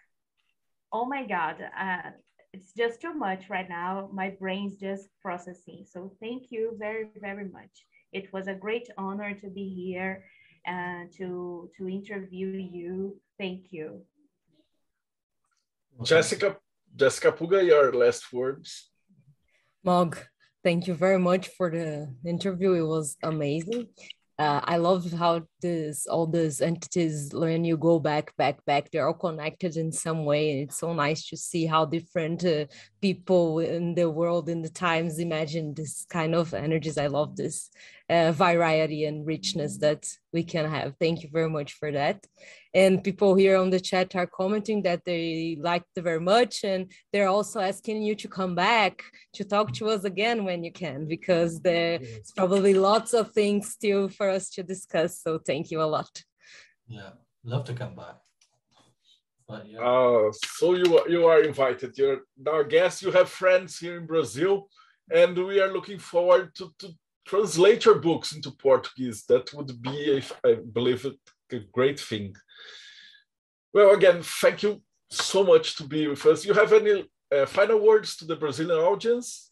[0.92, 2.10] Oh my God, uh,
[2.52, 4.08] it's just too much right now.
[4.12, 5.84] My brain's just processing.
[5.88, 7.86] So thank you very, very much.
[8.12, 10.24] It was a great honor to be here
[10.66, 13.20] and to, to interview you.
[13.38, 14.02] Thank you.
[16.02, 16.56] Jessica,
[16.96, 18.90] Jessica Puga, your last words.
[19.84, 20.18] Mogg,
[20.62, 22.72] thank you very much for the interview.
[22.72, 23.88] It was amazing
[24.40, 29.06] uh, I love how this all these entities when you go back, back, back, they're
[29.06, 30.52] all connected in some way.
[30.52, 32.64] and It's so nice to see how different uh,
[33.00, 36.98] people in the world in the times imagine this kind of energies.
[36.98, 37.70] I love this
[38.08, 40.94] uh, variety and richness that we can have.
[40.98, 42.26] Thank you very much for that.
[42.74, 46.64] And people here on the chat are commenting that they liked it very much.
[46.64, 49.02] And they're also asking you to come back
[49.34, 54.08] to talk to us again when you can, because there's probably lots of things still
[54.08, 55.20] for us to discuss.
[55.20, 56.22] So thank you a lot.
[56.86, 57.10] Yeah,
[57.44, 58.16] love to come back.
[59.50, 59.80] But yeah.
[59.80, 61.98] Uh, so you, you are invited.
[61.98, 63.02] You're our guest.
[63.02, 64.68] You have friends here in Brazil.
[65.12, 66.88] And we are looking forward to, to
[67.26, 69.24] translate your books into Portuguese.
[69.24, 71.18] That would be, if I believe, it,
[71.52, 72.36] a great thing.
[73.74, 76.44] Well, again, thank you so much to be with us.
[76.44, 79.50] You have any uh, final words to the Brazilian audience?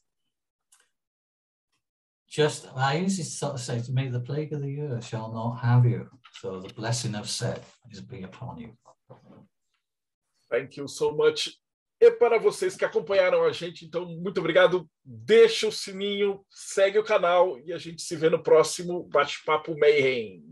[2.28, 5.56] Just, I usually sort of say to me, the plague of the year shall not
[5.56, 6.08] have you.
[6.40, 8.70] So the blessing of Set is be upon you.
[10.50, 11.50] Thank you so much.
[12.00, 14.88] E para vocês que acompanharam a gente, então, muito obrigado.
[15.04, 20.44] Deixa o sininho, segue o canal e a gente se vê no próximo Bate-Papo Mayhem.